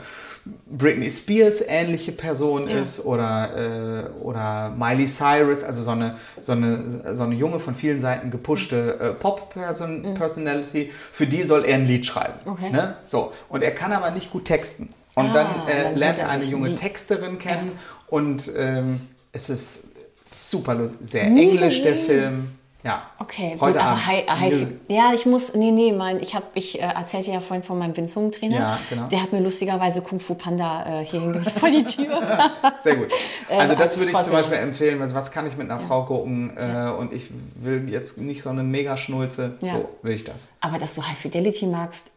Britney 0.65 1.09
Spears 1.09 1.61
ähnliche 1.67 2.11
Person 2.11 2.67
ja. 2.67 2.79
ist 2.79 3.05
oder, 3.05 4.05
äh, 4.05 4.09
oder 4.21 4.69
Miley 4.77 5.07
Cyrus, 5.07 5.63
also 5.63 5.83
so 5.83 5.91
eine, 5.91 6.17
so, 6.39 6.51
eine, 6.51 7.15
so 7.15 7.23
eine 7.23 7.35
junge, 7.35 7.59
von 7.59 7.73
vielen 7.73 7.99
Seiten 7.99 8.31
gepushte 8.31 8.99
äh, 8.99 9.09
Pop-Personality, 9.13 10.85
mhm. 10.85 10.91
für 11.11 11.27
die 11.27 11.43
soll 11.43 11.65
er 11.65 11.75
ein 11.75 11.85
Lied 11.85 12.05
schreiben. 12.05 12.39
Okay. 12.45 12.69
Ne? 12.71 12.95
So. 13.05 13.33
Und 13.49 13.63
er 13.63 13.71
kann 13.71 13.91
aber 13.91 14.11
nicht 14.11 14.31
gut 14.31 14.45
texten. 14.45 14.93
Und 15.15 15.27
ah, 15.27 15.33
dann, 15.33 15.67
äh, 15.67 15.83
dann 15.83 15.95
lernt 15.95 16.19
er 16.19 16.29
eine 16.29 16.45
junge 16.45 16.75
Texterin 16.75 17.39
kennen 17.39 17.71
ja. 17.73 17.79
und 18.07 18.51
ähm, 18.55 19.01
es 19.31 19.49
ist 19.49 19.89
super, 20.23 20.89
sehr 21.01 21.23
englisch 21.23 21.81
der 21.81 21.97
Film. 21.97 22.58
Ja. 22.81 23.09
Okay, 23.19 23.57
heute 23.59 23.73
gut, 23.73 23.85
aber 23.85 24.05
High, 24.05 24.25
High, 24.27 24.67
Ja, 24.87 25.11
ich 25.13 25.25
muss, 25.25 25.53
nee, 25.53 25.71
nee, 25.71 25.91
mein, 25.91 26.19
ich 26.21 26.33
habe, 26.33 26.45
ich 26.53 26.79
äh, 26.79 26.83
erzählte 26.83 27.31
ja 27.31 27.41
vorhin 27.41 27.61
von 27.61 27.77
meinem 27.77 27.95
Winzungen-Trainer. 27.95 28.55
Ja, 28.55 28.79
genau. 28.89 29.07
Der 29.07 29.21
hat 29.21 29.33
mir 29.33 29.41
lustigerweise 29.41 30.01
Kung 30.01 30.21
Fu 30.21 30.35
Panda 30.35 31.01
äh, 31.01 31.05
hier 31.05 31.19
hingelegt 31.19 31.51
vor 31.51 31.69
die 31.69 31.83
Tür. 31.83 32.21
Sehr 32.81 32.95
gut. 32.95 33.09
Also 33.49 33.75
das 33.75 33.97
würde 33.97 34.11
ich 34.11 34.17
zum 34.23 34.31
Beispiel 34.31 34.57
empfehlen, 34.57 35.01
also 35.01 35.13
was 35.13 35.31
kann 35.31 35.45
ich 35.45 35.57
mit 35.57 35.69
einer 35.69 35.81
ja. 35.81 35.87
Frau 35.87 36.05
gucken 36.05 36.55
äh, 36.55 36.67
ja. 36.67 36.91
und 36.91 37.11
ich 37.11 37.29
will 37.55 37.89
jetzt 37.89 38.17
nicht 38.17 38.41
so 38.41 38.49
eine 38.49 38.63
Mega-Schnulze, 38.63 39.57
ja. 39.59 39.71
so 39.73 39.89
will 40.01 40.13
ich 40.13 40.23
das. 40.23 40.47
Aber 40.61 40.79
dass 40.79 40.95
du 40.95 41.03
High 41.03 41.17
Fidelity 41.17 41.65
magst, 41.65 42.13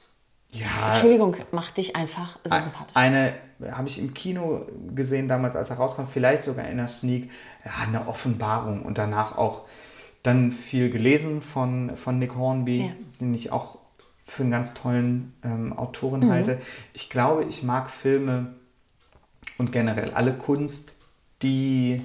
ja, 0.51 0.91
Entschuldigung, 0.91 1.35
macht 1.51 1.79
dich 1.79 1.97
einfach 1.97 2.39
sehr 2.45 2.61
sympathisch. 2.61 2.95
Eine 2.95 3.33
habe 3.71 3.89
ich 3.89 3.99
im 3.99 4.13
Kino 4.13 4.67
gesehen 4.95 5.27
damals, 5.27 5.57
als 5.57 5.71
er 5.71 5.77
rauskam, 5.77 6.03
vielleicht 6.07 6.43
sogar 6.43 6.67
in 6.69 6.77
der 6.77 6.89
Sneak, 6.89 7.31
ja, 7.65 7.71
eine 7.87 8.07
Offenbarung 8.07 8.83
und 8.83 8.99
danach 8.99 9.39
auch 9.39 9.63
dann 10.23 10.53
viel 10.53 10.91
gelesen 10.91 11.43
von, 11.43 11.97
von 11.97 12.19
Nick 12.19 12.37
Hornby, 12.37 12.87
ja. 12.87 12.93
den 13.21 13.35
ich 13.35 13.51
auch 13.51 13.79
für 14.25 14.43
einen 14.43 14.53
ganz 14.53 14.75
tollen 14.75 15.35
ähm, 15.45 15.73
Autoren 15.73 16.21
mhm. 16.21 16.31
halte. 16.31 16.59
Ich 16.93 17.11
glaube, 17.11 17.45
ich 17.45 17.63
mag 17.63 17.91
Filme 17.91 18.55
und 19.59 19.73
generell 19.73 20.13
alle 20.13 20.33
Kunst, 20.33 20.97
die 21.43 22.03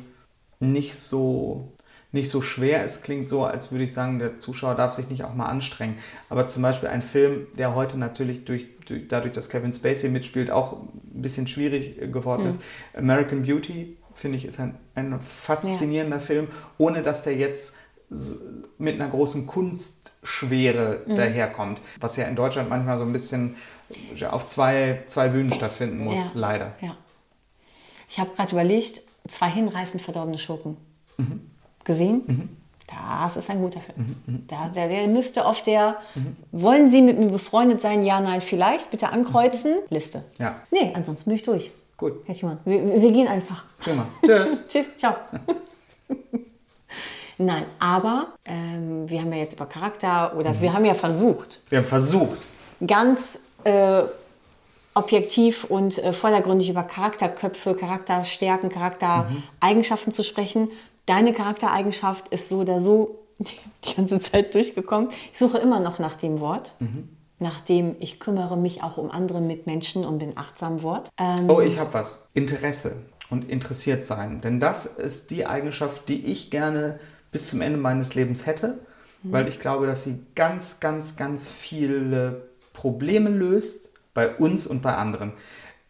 nicht 0.60 0.95
so 0.95 1.71
nicht 2.12 2.30
so 2.30 2.41
schwer 2.41 2.86
ist, 2.86 3.03
klingt 3.03 3.27
so, 3.27 3.43
als 3.43 3.71
würde 3.71 3.84
ich 3.84 3.93
sagen, 3.93 4.17
der 4.17 4.38
Zuschauer 4.38 4.75
darf 4.75 4.93
sich 4.93 5.10
nicht 5.10 5.23
auch 5.23 5.34
mal 5.34 5.47
anstrengen. 5.47 5.97
Aber 6.30 6.47
zum 6.47 6.63
Beispiel 6.63 6.89
ein 6.89 7.01
Film, 7.01 7.47
der 7.58 7.75
heute 7.75 7.97
natürlich 7.97 8.45
durch, 8.45 8.67
durch 8.86 9.08
dadurch, 9.08 9.34
dass 9.34 9.49
Kevin 9.49 9.73
Spacey 9.73 10.10
mitspielt, 10.10 10.49
auch 10.49 10.73
ein 10.73 11.21
bisschen 11.21 11.47
schwierig 11.47 11.97
geworden 12.12 12.43
mhm. 12.43 12.49
ist. 12.49 12.62
American 12.95 13.41
Beauty, 13.41 13.97
finde 14.13 14.38
ich, 14.38 14.45
ist 14.45 14.60
ein, 14.60 14.75
ein 14.95 15.19
faszinierender 15.19 16.17
ja. 16.17 16.21
Film, 16.21 16.47
ohne 16.77 17.03
dass 17.03 17.23
der 17.23 17.36
jetzt 17.36 17.75
mit 18.78 18.96
einer 18.96 19.10
großen 19.10 19.46
Kunstschwere 19.48 21.04
mhm. 21.06 21.15
daherkommt, 21.15 21.82
was 22.00 22.15
ja 22.15 22.26
in 22.26 22.36
Deutschland 22.36 22.70
manchmal 22.70 22.98
so 22.98 23.04
ein 23.04 23.12
bisschen 23.12 23.56
auf 24.30 24.48
zwei, 24.48 25.04
zwei 25.08 25.30
Bühnen 25.30 25.54
stattfinden 25.54 26.04
muss, 26.04 26.15
ja. 26.15 26.32
leider. 26.34 26.74
Ja. 26.82 26.96
Ich 28.10 28.20
habe 28.20 28.32
gerade 28.36 28.52
überlegt, 28.52 29.02
zwei 29.28 29.50
hinreißend 29.50 30.02
verdorbene 30.02 30.38
Schurken 30.38 30.78
mhm. 31.17 31.50
gesehen. 31.84 32.22
Mhm. 32.26 32.50
Das 32.88 33.36
ist 33.36 33.50
ein 33.50 33.60
guter 33.60 33.82
Film. 33.82 33.98
Mhm. 34.26 34.34
mhm. 34.34 34.48
Da, 34.48 34.70
der, 34.70 34.88
der, 34.88 35.08
müsste 35.08 35.46
auf 35.46 35.62
der. 35.62 35.98
Wollen 36.54 36.88
Sie 36.88 37.02
mit 37.02 37.20
mir 37.20 37.28
befreundet 37.28 37.82
sein? 37.82 38.02
Ja, 38.04 38.22
nein, 38.22 38.39
vielleicht. 38.39 38.91
Bitte 38.91 39.10
ankreuzen. 39.10 39.74
Mhm. 39.74 39.88
Liste. 39.89 40.24
Ja. 40.39 40.62
Nee, 40.72 40.93
ansonsten 40.93 41.30
bin 41.30 41.36
ich 41.36 41.43
durch. 41.43 41.72
Gut. 41.98 42.13
Herr 42.26 42.36
Schumann, 42.36 42.60
wir, 42.63 43.02
wir 43.02 43.12
gehen 43.12 43.28
einfach. 43.28 43.65
Prima. 43.80 44.08
Tschüss. 44.24 44.58
Tschüss, 44.70 44.98
ciao. 44.98 45.15
Nein, 47.38 47.65
aber 47.80 48.30
ähm, 48.45 49.10
wir 49.10 49.21
haben 49.21 49.32
ja 49.32 49.39
jetzt 49.39 49.54
über 49.54 49.65
Charakter 49.65 50.36
oder 50.38 50.52
mhm. 50.52 50.62
wir 50.62 50.73
haben 50.73 50.86
ja 50.86 50.93
versucht. 50.93 51.62
Wir 51.69 51.80
haben 51.80 51.86
versucht. 51.86 52.38
Ganz 52.86 53.39
äh, 53.63 54.04
objektiv 54.95 55.63
und 55.65 56.04
äh, 56.04 56.13
vordergründig 56.13 56.69
über 56.69 56.84
Charakterköpfe, 56.84 57.76
Charakterstärken, 57.76 58.69
Charaktereigenschaften 58.69 60.12
mhm. 60.12 60.15
zu 60.15 60.23
sprechen. 60.23 60.69
deine 61.06 61.32
Charaktereigenschaft 61.32 62.30
ist 62.30 62.50
so 62.50 62.60
oder 62.60 62.80
so 62.80 63.19
die 63.39 63.95
ganze 63.95 64.19
Zeit 64.19 64.54
durchgekommen. 64.56 65.10
Ich 65.32 65.38
suche 65.38 65.60
immer 65.60 65.80
noch 65.80 66.00
nach 66.00 66.15
dem 66.15 66.39
Wort. 66.39 66.73
Mhm. 66.80 67.10
Nachdem 67.39 67.95
ich 68.00 68.19
kümmere 68.19 68.58
mich 68.58 68.82
auch 68.82 68.97
um 68.97 69.12
andere 69.12 69.41
Mitmenschen 69.41 70.04
und 70.06 70.17
bin 70.17 70.36
achtsam 70.38 70.82
Wort. 70.82 71.10
Ähm, 71.19 71.47
oh, 71.47 71.62
ich 71.62 71.78
habe 71.78 71.93
was. 71.93 72.17
Interesse 72.34 72.95
und 73.30 73.47
interessiert 73.47 74.06
sein. 74.06 74.41
Denn 74.41 74.60
das 74.60 74.88
ist 74.88 75.30
die 75.30 75.45
Eigenschaft, 75.45 76.10
die 76.10 76.26
ich 76.26 76.50
gerne 76.50 77.00
bis 77.32 77.50
zum 77.50 77.62
Ende 77.62 77.78
meines 77.78 78.16
Lebens 78.16 78.46
hätte, 78.46 78.80
mhm. 79.24 79.32
weil 79.32 79.48
ich 79.48 79.60
glaube, 79.60 79.88
dass 79.88 80.04
sie 80.04 80.20
ganz, 80.36 80.80
ganz, 80.80 81.16
ganz 81.16 81.50
viele 81.50 82.48
Probleme 82.74 83.30
löst 83.30 83.94
bei 84.13 84.36
uns 84.36 84.68
und 84.68 84.82
bei 84.82 84.96
anderen. 84.96 85.34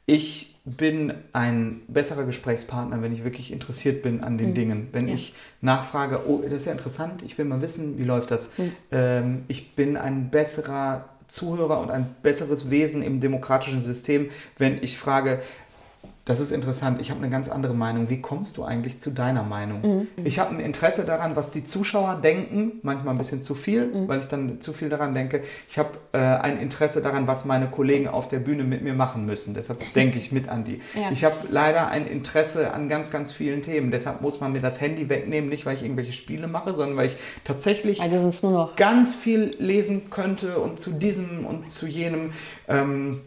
Ich 0.05 0.55
bin 0.67 1.13
ein 1.31 1.81
besserer 1.87 2.25
Gesprächspartner, 2.25 3.01
wenn 3.01 3.13
ich 3.13 3.23
wirklich 3.23 3.53
interessiert 3.53 4.03
bin 4.03 4.21
an 4.21 4.37
den 4.37 4.49
mhm. 4.49 4.53
Dingen. 4.53 4.87
Wenn 4.91 5.07
ja. 5.07 5.15
ich 5.15 5.33
nachfrage, 5.61 6.27
oh, 6.27 6.41
das 6.43 6.53
ist 6.53 6.65
ja 6.65 6.73
interessant, 6.73 7.23
ich 7.23 7.37
will 7.37 7.45
mal 7.45 7.61
wissen, 7.61 7.97
wie 7.97 8.03
läuft 8.03 8.31
das. 8.31 8.57
Mhm. 8.57 8.71
Ähm, 8.91 9.45
ich 9.47 9.75
bin 9.75 9.95
ein 9.95 10.29
besserer 10.29 11.05
Zuhörer 11.27 11.79
und 11.81 11.91
ein 11.91 12.05
besseres 12.23 12.69
Wesen 12.69 13.01
im 13.01 13.19
demokratischen 13.19 13.83
System, 13.83 14.29
wenn 14.57 14.81
ich 14.81 14.97
frage, 14.97 15.41
das 16.27 16.41
ist 16.41 16.51
interessant. 16.51 16.99
Ich 16.99 17.09
habe 17.09 17.21
eine 17.21 17.29
ganz 17.29 17.47
andere 17.47 17.73
Meinung. 17.73 18.09
Wie 18.09 18.19
kommst 18.19 18.57
du 18.57 18.65
eigentlich 18.65 18.99
zu 18.99 19.11
deiner 19.11 19.43
Meinung? 19.43 20.07
Mhm. 20.17 20.25
Ich 20.25 20.39
habe 20.39 20.53
ein 20.53 20.59
Interesse 20.59 21.05
daran, 21.05 21.37
was 21.37 21.51
die 21.51 21.63
Zuschauer 21.63 22.19
denken, 22.21 22.79
manchmal 22.81 23.13
ein 23.13 23.17
bisschen 23.17 23.41
zu 23.41 23.55
viel, 23.55 23.87
mhm. 23.87 24.07
weil 24.09 24.19
ich 24.19 24.27
dann 24.27 24.59
zu 24.59 24.73
viel 24.73 24.89
daran 24.89 25.13
denke. 25.13 25.41
Ich 25.69 25.79
habe 25.79 25.91
äh, 26.11 26.17
ein 26.17 26.59
Interesse 26.59 27.01
daran, 27.01 27.27
was 27.27 27.45
meine 27.45 27.67
Kollegen 27.67 28.09
auf 28.09 28.27
der 28.27 28.39
Bühne 28.39 28.65
mit 28.65 28.81
mir 28.81 28.93
machen 28.93 29.25
müssen. 29.25 29.53
Deshalb 29.53 29.79
denke 29.95 30.19
ich 30.19 30.33
mit 30.33 30.49
an 30.49 30.65
die. 30.65 30.81
Ja. 30.95 31.11
Ich 31.11 31.23
habe 31.23 31.35
leider 31.49 31.87
ein 31.87 32.05
Interesse 32.05 32.73
an 32.73 32.89
ganz, 32.89 33.09
ganz 33.09 33.31
vielen 33.31 33.61
Themen. 33.61 33.89
Deshalb 33.89 34.19
muss 34.19 34.41
man 34.41 34.51
mir 34.51 34.61
das 34.61 34.81
Handy 34.81 35.07
wegnehmen, 35.07 35.49
nicht 35.49 35.65
weil 35.65 35.77
ich 35.77 35.83
irgendwelche 35.83 36.11
Spiele 36.11 36.49
mache, 36.49 36.75
sondern 36.75 36.97
weil 36.97 37.07
ich 37.07 37.15
tatsächlich 37.45 38.01
also 38.01 38.69
ganz 38.75 39.15
viel 39.15 39.55
lesen 39.59 40.09
könnte 40.09 40.59
und 40.59 40.77
zu 40.77 40.91
diesem 40.91 41.45
und 41.45 41.69
zu 41.69 41.87
jenem. 41.87 42.31
Ähm, 42.67 43.21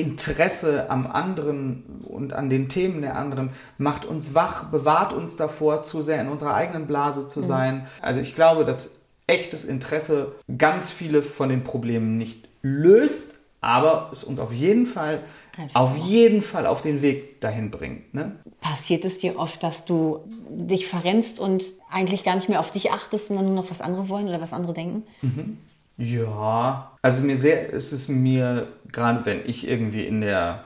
Interesse 0.00 0.90
am 0.90 1.06
anderen 1.06 2.02
und 2.04 2.32
an 2.32 2.50
den 2.50 2.68
Themen 2.68 3.02
der 3.02 3.16
anderen 3.16 3.50
macht 3.78 4.04
uns 4.04 4.34
wach, 4.34 4.70
bewahrt 4.70 5.12
uns 5.12 5.36
davor, 5.36 5.82
zu 5.82 6.02
sehr 6.02 6.20
in 6.20 6.28
unserer 6.28 6.54
eigenen 6.54 6.86
Blase 6.86 7.28
zu 7.28 7.40
mhm. 7.40 7.44
sein. 7.44 7.86
Also 8.00 8.20
ich 8.20 8.34
glaube, 8.34 8.64
dass 8.64 8.90
echtes 9.26 9.64
Interesse 9.64 10.32
ganz 10.56 10.90
viele 10.90 11.22
von 11.22 11.48
den 11.48 11.64
Problemen 11.64 12.16
nicht 12.16 12.48
löst, 12.62 13.34
aber 13.60 14.10
es 14.12 14.22
uns 14.22 14.38
auf 14.38 14.52
jeden 14.52 14.86
Fall, 14.86 15.22
Einfach 15.56 15.80
auf 15.80 15.96
jeden 15.96 16.42
Fall 16.42 16.66
auf 16.66 16.82
den 16.82 17.02
Weg 17.02 17.40
dahin 17.40 17.70
bringt. 17.70 18.14
Ne? 18.14 18.36
Passiert 18.60 19.04
es 19.04 19.18
dir 19.18 19.38
oft, 19.38 19.62
dass 19.62 19.84
du 19.84 20.20
dich 20.50 20.86
verrennst 20.86 21.40
und 21.40 21.72
eigentlich 21.90 22.22
gar 22.22 22.36
nicht 22.36 22.48
mehr 22.48 22.60
auf 22.60 22.70
dich 22.70 22.92
achtest, 22.92 23.28
sondern 23.28 23.46
nur 23.46 23.54
noch 23.54 23.70
was 23.70 23.80
andere 23.80 24.08
wollen 24.08 24.28
oder 24.28 24.40
was 24.40 24.52
andere 24.52 24.74
denken? 24.74 25.04
Mhm. 25.22 25.58
Ja, 25.98 26.92
also 27.00 27.22
mir 27.22 27.38
sehr, 27.38 27.70
ist 27.70 27.92
es 27.92 28.08
mir, 28.08 28.68
gerade 28.92 29.26
wenn 29.26 29.40
ich 29.46 29.68
irgendwie 29.68 30.04
in 30.04 30.20
der, 30.20 30.64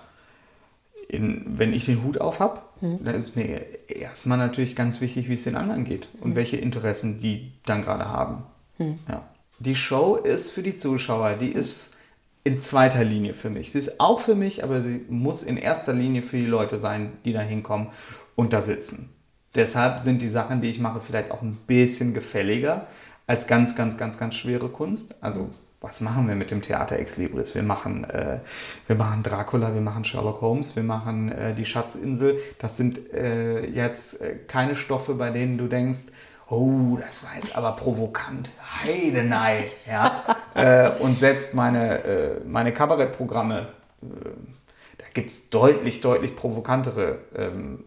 in, 1.08 1.44
wenn 1.58 1.72
ich 1.72 1.86
den 1.86 2.02
Hut 2.02 2.20
auf 2.20 2.40
habe, 2.40 2.60
hm. 2.80 3.04
dann 3.04 3.14
ist 3.14 3.36
mir 3.36 3.88
erstmal 3.88 4.38
natürlich 4.38 4.76
ganz 4.76 5.00
wichtig, 5.00 5.28
wie 5.28 5.34
es 5.34 5.44
den 5.44 5.56
anderen 5.56 5.84
geht 5.84 6.08
und 6.20 6.30
hm. 6.30 6.36
welche 6.36 6.56
Interessen 6.56 7.20
die 7.20 7.52
dann 7.66 7.82
gerade 7.82 8.08
haben. 8.08 8.44
Hm. 8.78 8.98
Ja. 9.08 9.22
Die 9.58 9.74
Show 9.74 10.16
ist 10.16 10.50
für 10.50 10.62
die 10.62 10.76
Zuschauer, 10.76 11.34
die 11.34 11.50
ist 11.50 11.96
in 12.44 12.58
zweiter 12.58 13.04
Linie 13.04 13.34
für 13.34 13.50
mich. 13.50 13.72
Sie 13.72 13.78
ist 13.78 14.00
auch 14.00 14.20
für 14.20 14.34
mich, 14.34 14.64
aber 14.64 14.80
sie 14.80 15.04
muss 15.08 15.42
in 15.42 15.56
erster 15.56 15.92
Linie 15.92 16.22
für 16.22 16.38
die 16.38 16.46
Leute 16.46 16.78
sein, 16.78 17.12
die 17.24 17.32
da 17.32 17.40
hinkommen 17.40 17.88
und 18.34 18.52
da 18.52 18.62
sitzen. 18.62 19.10
Deshalb 19.54 19.98
sind 20.00 20.22
die 20.22 20.28
Sachen, 20.28 20.60
die 20.60 20.70
ich 20.70 20.80
mache, 20.80 21.00
vielleicht 21.00 21.30
auch 21.30 21.42
ein 21.42 21.58
bisschen 21.66 22.14
gefälliger, 22.14 22.86
als 23.26 23.46
ganz, 23.46 23.76
ganz, 23.76 23.98
ganz, 23.98 24.16
ganz 24.16 24.34
schwere 24.36 24.68
Kunst. 24.68 25.14
Also 25.20 25.50
was 25.80 26.02
machen 26.02 26.28
wir 26.28 26.34
mit 26.34 26.50
dem 26.50 26.60
Theater 26.60 26.98
Ex 26.98 27.16
Libris? 27.16 27.54
Wir 27.54 27.62
machen, 27.62 28.04
äh, 28.04 28.40
wir 28.86 28.96
machen 28.96 29.22
Dracula, 29.22 29.72
wir 29.72 29.80
machen 29.80 30.04
Sherlock 30.04 30.42
Holmes, 30.42 30.76
wir 30.76 30.82
machen 30.82 31.32
äh, 31.32 31.54
die 31.54 31.64
Schatzinsel. 31.64 32.38
Das 32.58 32.76
sind 32.76 33.12
äh, 33.14 33.64
jetzt 33.66 34.20
äh, 34.20 34.36
keine 34.46 34.76
Stoffe, 34.76 35.14
bei 35.14 35.30
denen 35.30 35.56
du 35.56 35.68
denkst, 35.68 36.06
oh, 36.50 36.98
das 37.00 37.24
war 37.24 37.30
jetzt 37.34 37.56
aber 37.56 37.72
provokant. 37.72 38.50
Heidenei. 38.84 39.70
Ja? 39.88 40.22
Äh, 40.52 40.98
und 40.98 41.16
selbst 41.16 41.54
meine, 41.54 42.02
äh, 42.02 42.40
meine 42.44 42.72
Kabarettprogramme, 42.72 43.68
da 44.00 45.04
gibt 45.14 45.30
es 45.30 45.48
deutlich, 45.48 46.00
deutlich 46.00 46.34
provokantere 46.34 47.20
ähm, 47.36 47.84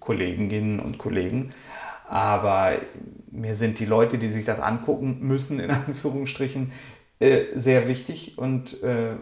Kolleginnen 0.00 0.80
und 0.80 0.96
Kollegen. 0.96 1.52
Aber 2.08 2.72
mir 3.30 3.54
sind 3.54 3.78
die 3.80 3.84
Leute, 3.84 4.16
die 4.16 4.30
sich 4.30 4.46
das 4.46 4.60
angucken 4.60 5.18
müssen, 5.20 5.60
in 5.60 5.70
Anführungsstrichen, 5.86 6.72
äh, 7.24 7.46
sehr 7.54 7.88
wichtig 7.88 8.36
und 8.36 8.82
äh, 8.82 9.14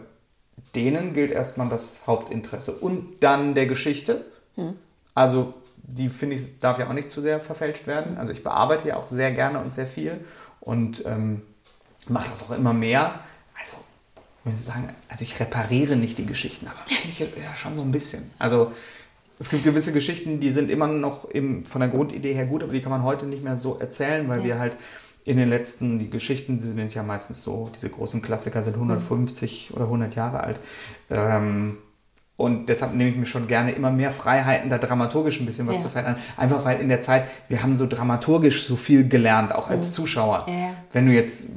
denen 0.75 1.13
gilt 1.13 1.31
erstmal 1.31 1.69
das 1.69 2.05
Hauptinteresse. 2.05 2.73
Und 2.73 3.23
dann 3.23 3.55
der 3.55 3.65
Geschichte. 3.65 4.25
Hm. 4.55 4.73
Also 5.15 5.53
die 5.77 6.09
finde 6.09 6.35
ich, 6.35 6.59
darf 6.59 6.79
ja 6.79 6.89
auch 6.89 6.93
nicht 6.93 7.11
zu 7.11 7.21
sehr 7.21 7.39
verfälscht 7.39 7.87
werden. 7.87 8.17
Also 8.17 8.33
ich 8.33 8.43
bearbeite 8.43 8.89
ja 8.89 8.97
auch 8.97 9.07
sehr 9.07 9.31
gerne 9.31 9.59
und 9.59 9.73
sehr 9.73 9.87
viel 9.87 10.19
und 10.59 11.05
ähm, 11.05 11.43
mache 12.07 12.29
das 12.29 12.43
auch 12.43 12.51
immer 12.51 12.73
mehr. 12.73 13.19
Also 13.57 13.77
ich 14.39 14.51
muss 14.51 14.65
sagen, 14.65 14.93
also 15.07 15.23
ich 15.23 15.39
repariere 15.39 15.95
nicht 15.95 16.17
die 16.17 16.25
Geschichten, 16.25 16.67
aber 16.67 16.79
ich 16.87 17.19
ja 17.19 17.55
schon 17.55 17.75
so 17.75 17.81
ein 17.81 17.91
bisschen. 17.91 18.31
Also 18.37 18.71
es 19.39 19.49
gibt 19.49 19.63
gewisse 19.63 19.93
Geschichten, 19.93 20.39
die 20.39 20.51
sind 20.51 20.69
immer 20.69 20.87
noch 20.87 21.25
im, 21.25 21.65
von 21.65 21.81
der 21.81 21.89
Grundidee 21.89 22.33
her 22.33 22.45
gut, 22.45 22.63
aber 22.63 22.73
die 22.73 22.81
kann 22.81 22.91
man 22.91 23.03
heute 23.03 23.25
nicht 23.25 23.43
mehr 23.43 23.57
so 23.57 23.77
erzählen, 23.77 24.27
weil 24.29 24.39
ja. 24.39 24.45
wir 24.45 24.59
halt 24.59 24.77
in 25.25 25.37
den 25.37 25.49
letzten, 25.49 25.99
die 25.99 26.09
Geschichten 26.09 26.59
sind 26.59 26.93
ja 26.93 27.03
meistens 27.03 27.43
so, 27.43 27.69
diese 27.73 27.89
großen 27.89 28.21
Klassiker 28.21 28.61
sind 28.61 28.75
150 28.75 29.69
mhm. 29.69 29.75
oder 29.75 29.85
100 29.85 30.15
Jahre 30.15 30.41
alt. 30.41 30.59
Ähm, 31.09 31.77
und 32.35 32.67
deshalb 32.67 32.95
nehme 32.95 33.11
ich 33.11 33.15
mir 33.15 33.25
schon 33.25 33.47
gerne 33.47 33.71
immer 33.71 33.91
mehr 33.91 34.11
Freiheiten, 34.11 34.69
da 34.69 34.79
dramaturgisch 34.79 35.39
ein 35.39 35.45
bisschen 35.45 35.67
was 35.67 35.77
ja. 35.77 35.81
zu 35.83 35.89
verändern. 35.89 36.17
Einfach 36.35 36.65
weil 36.65 36.81
in 36.81 36.89
der 36.89 36.99
Zeit, 36.99 37.27
wir 37.47 37.61
haben 37.61 37.75
so 37.75 37.87
dramaturgisch 37.87 38.65
so 38.65 38.75
viel 38.75 39.07
gelernt, 39.07 39.53
auch 39.53 39.69
als 39.69 39.89
mhm. 39.89 39.93
Zuschauer. 39.93 40.45
Ja. 40.47 40.73
Wenn 40.91 41.05
du 41.05 41.13
jetzt 41.13 41.51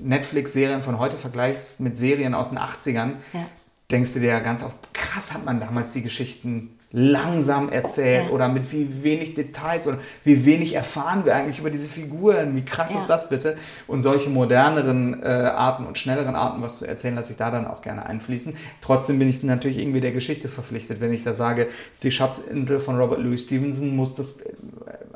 Netflix-Serien 0.00 0.82
von 0.82 0.98
heute 0.98 1.16
vergleichst 1.16 1.80
mit 1.80 1.94
Serien 1.94 2.34
aus 2.34 2.48
den 2.48 2.58
80ern, 2.58 3.12
ja. 3.32 3.46
denkst 3.90 4.14
du 4.14 4.20
dir 4.20 4.30
ja 4.30 4.40
ganz 4.40 4.64
oft, 4.64 4.76
krass 4.94 5.34
hat 5.34 5.44
man 5.44 5.60
damals 5.60 5.92
die 5.92 6.02
Geschichten 6.02 6.78
langsam 6.96 7.70
erzählt 7.70 8.26
ja. 8.26 8.30
oder 8.30 8.48
mit 8.48 8.70
wie 8.70 9.02
wenig 9.02 9.34
Details 9.34 9.88
oder 9.88 9.98
wie 10.22 10.46
wenig 10.46 10.74
erfahren 10.74 11.24
wir 11.24 11.34
eigentlich 11.34 11.58
über 11.58 11.70
diese 11.70 11.88
Figuren. 11.88 12.54
Wie 12.54 12.64
krass 12.64 12.94
ja. 12.94 13.00
ist 13.00 13.10
das 13.10 13.28
bitte? 13.28 13.56
Und 13.88 14.02
solche 14.02 14.30
moderneren 14.30 15.20
äh, 15.20 15.26
Arten 15.26 15.86
und 15.86 15.98
schnelleren 15.98 16.36
Arten, 16.36 16.62
was 16.62 16.78
zu 16.78 16.86
erzählen, 16.86 17.16
lasse 17.16 17.32
ich 17.32 17.36
da 17.36 17.50
dann 17.50 17.66
auch 17.66 17.82
gerne 17.82 18.06
einfließen. 18.06 18.56
Trotzdem 18.80 19.18
bin 19.18 19.28
ich 19.28 19.42
natürlich 19.42 19.78
irgendwie 19.78 20.00
der 20.00 20.12
Geschichte 20.12 20.48
verpflichtet. 20.48 21.00
Wenn 21.00 21.12
ich 21.12 21.24
da 21.24 21.32
sage, 21.32 21.66
es 21.66 21.96
ist 21.96 22.04
die 22.04 22.12
Schatzinsel 22.12 22.78
von 22.78 22.96
Robert 22.96 23.18
Louis 23.18 23.42
Stevenson, 23.42 23.96
muss 23.96 24.14
das, 24.14 24.36
äh, 24.42 24.52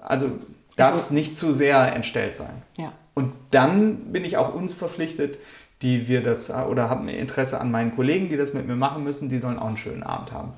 also 0.02 0.32
darf 0.74 0.94
es 0.94 1.02
also, 1.02 1.14
nicht 1.14 1.36
zu 1.36 1.52
sehr 1.52 1.94
entstellt 1.94 2.34
sein. 2.34 2.62
Ja. 2.76 2.92
Und 3.14 3.32
dann 3.52 4.12
bin 4.12 4.24
ich 4.24 4.36
auch 4.36 4.52
uns 4.52 4.74
verpflichtet, 4.74 5.38
die 5.82 6.08
wir 6.08 6.22
das 6.22 6.50
oder 6.50 6.90
haben 6.90 7.08
Interesse 7.08 7.60
an 7.60 7.70
meinen 7.70 7.94
Kollegen, 7.94 8.28
die 8.28 8.36
das 8.36 8.52
mit 8.52 8.66
mir 8.66 8.76
machen 8.76 9.04
müssen, 9.04 9.28
die 9.28 9.38
sollen 9.38 9.58
auch 9.58 9.68
einen 9.68 9.76
schönen 9.76 10.02
Abend 10.02 10.32
haben. 10.32 10.52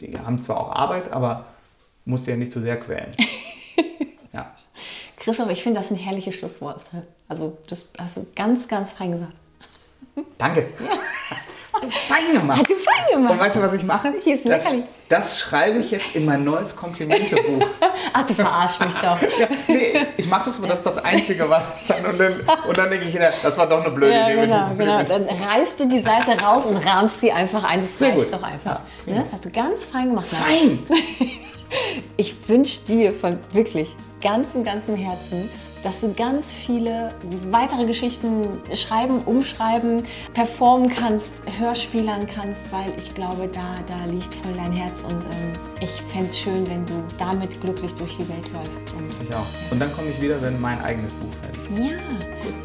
Die 0.00 0.18
haben 0.18 0.40
zwar 0.42 0.58
auch 0.58 0.72
Arbeit, 0.72 1.12
aber 1.12 1.46
musst 2.04 2.26
ja 2.26 2.36
nicht 2.36 2.52
zu 2.52 2.60
sehr 2.60 2.78
quälen. 2.78 3.10
ja. 4.32 4.54
Christoph, 5.16 5.50
ich 5.50 5.62
finde 5.62 5.80
das 5.80 5.90
ein 5.90 5.96
herrliches 5.96 6.34
Schlusswort. 6.34 6.82
Also, 7.28 7.58
das 7.68 7.88
hast 7.98 8.18
du 8.18 8.26
ganz, 8.36 8.68
ganz 8.68 8.92
fein 8.92 9.12
gesagt. 9.12 9.34
Danke. 10.38 10.68
Ja. 10.78 11.36
Hat 11.76 11.84
du 11.84 11.90
fein 11.90 12.32
gemacht. 12.32 12.58
Hat 12.58 12.70
du 12.70 12.74
fein 12.74 13.04
gemacht. 13.12 13.32
Und 13.32 13.40
weißt 13.40 13.56
du, 13.56 13.62
was 13.62 13.72
ich 13.74 13.82
mache? 13.82 14.14
Hier 14.24 14.34
ist 14.34 14.48
das, 14.48 14.74
das 15.08 15.38
schreibe 15.38 15.78
ich 15.78 15.90
jetzt 15.90 16.16
in 16.16 16.24
mein 16.24 16.42
neues 16.42 16.74
Komplimentebuch. 16.74 17.66
Ach, 18.12 18.26
du 18.26 18.34
verarsch 18.34 18.80
mich 18.80 18.94
doch. 18.94 19.18
Ja, 19.38 19.48
nee, 19.68 20.06
ich 20.16 20.28
mache 20.28 20.46
das, 20.46 20.56
aber 20.56 20.68
das 20.68 20.78
ist 20.78 20.86
das 20.86 20.98
Einzige, 20.98 21.48
was 21.50 21.86
dann 21.86 22.06
und 22.06 22.18
dann, 22.18 22.40
und 22.66 22.78
dann 22.78 22.90
denke 22.90 23.06
ich, 23.06 23.18
das 23.42 23.58
war 23.58 23.68
doch 23.68 23.84
eine 23.84 23.90
blöde 23.90 24.14
ja, 24.14 24.28
Idee. 24.28 24.46
Genau, 24.46 24.70
genau. 24.76 25.02
Dann 25.02 25.24
reißt 25.24 25.80
du 25.80 25.88
die 25.88 26.00
Seite 26.00 26.38
raus 26.40 26.66
und 26.66 26.76
rahmst 26.76 27.20
sie 27.20 27.32
einfach 27.32 27.64
ein. 27.64 27.80
Das 27.80 27.98
Sehr 27.98 28.08
reicht 28.08 28.30
gut. 28.30 28.40
doch 28.40 28.42
einfach. 28.42 28.80
Ja, 29.04 29.14
ne? 29.14 29.20
Das 29.20 29.32
hast 29.32 29.44
du 29.44 29.50
ganz 29.50 29.84
fein 29.84 30.10
gemacht. 30.10 30.26
Fein! 30.26 30.86
Ich 32.16 32.34
wünsche 32.48 32.80
dir 32.82 33.12
von 33.12 33.38
wirklich 33.52 33.96
ganzem, 34.22 34.64
ganzem 34.64 34.96
Herzen, 34.96 35.50
dass 35.82 36.00
du 36.00 36.12
ganz 36.14 36.52
viele 36.52 37.10
weitere 37.50 37.86
Geschichten 37.86 38.60
schreiben, 38.74 39.20
umschreiben, 39.24 40.02
performen 40.34 40.88
kannst, 40.88 41.42
hörspielern 41.58 42.26
kannst, 42.26 42.72
weil 42.72 42.92
ich 42.96 43.14
glaube, 43.14 43.48
da, 43.52 43.76
da 43.86 44.10
liegt 44.10 44.34
voll 44.34 44.52
dein 44.54 44.72
Herz 44.72 45.04
und 45.04 45.24
ähm, 45.24 45.52
ich 45.80 45.90
fände 46.12 46.28
es 46.28 46.38
schön, 46.38 46.68
wenn 46.68 46.84
du 46.86 46.94
damit 47.18 47.60
glücklich 47.60 47.94
durch 47.94 48.16
die 48.16 48.28
Welt 48.28 48.52
läufst. 48.52 48.92
Und, 48.92 49.10
ich 49.22 49.34
auch. 49.34 49.46
Und 49.70 49.80
dann 49.80 49.92
komme 49.92 50.08
ich 50.08 50.20
wieder, 50.20 50.40
wenn 50.42 50.60
mein 50.60 50.80
eigenes 50.82 51.12
Buch 51.14 51.28
fällt. 51.42 51.78
Ja. 51.78 51.96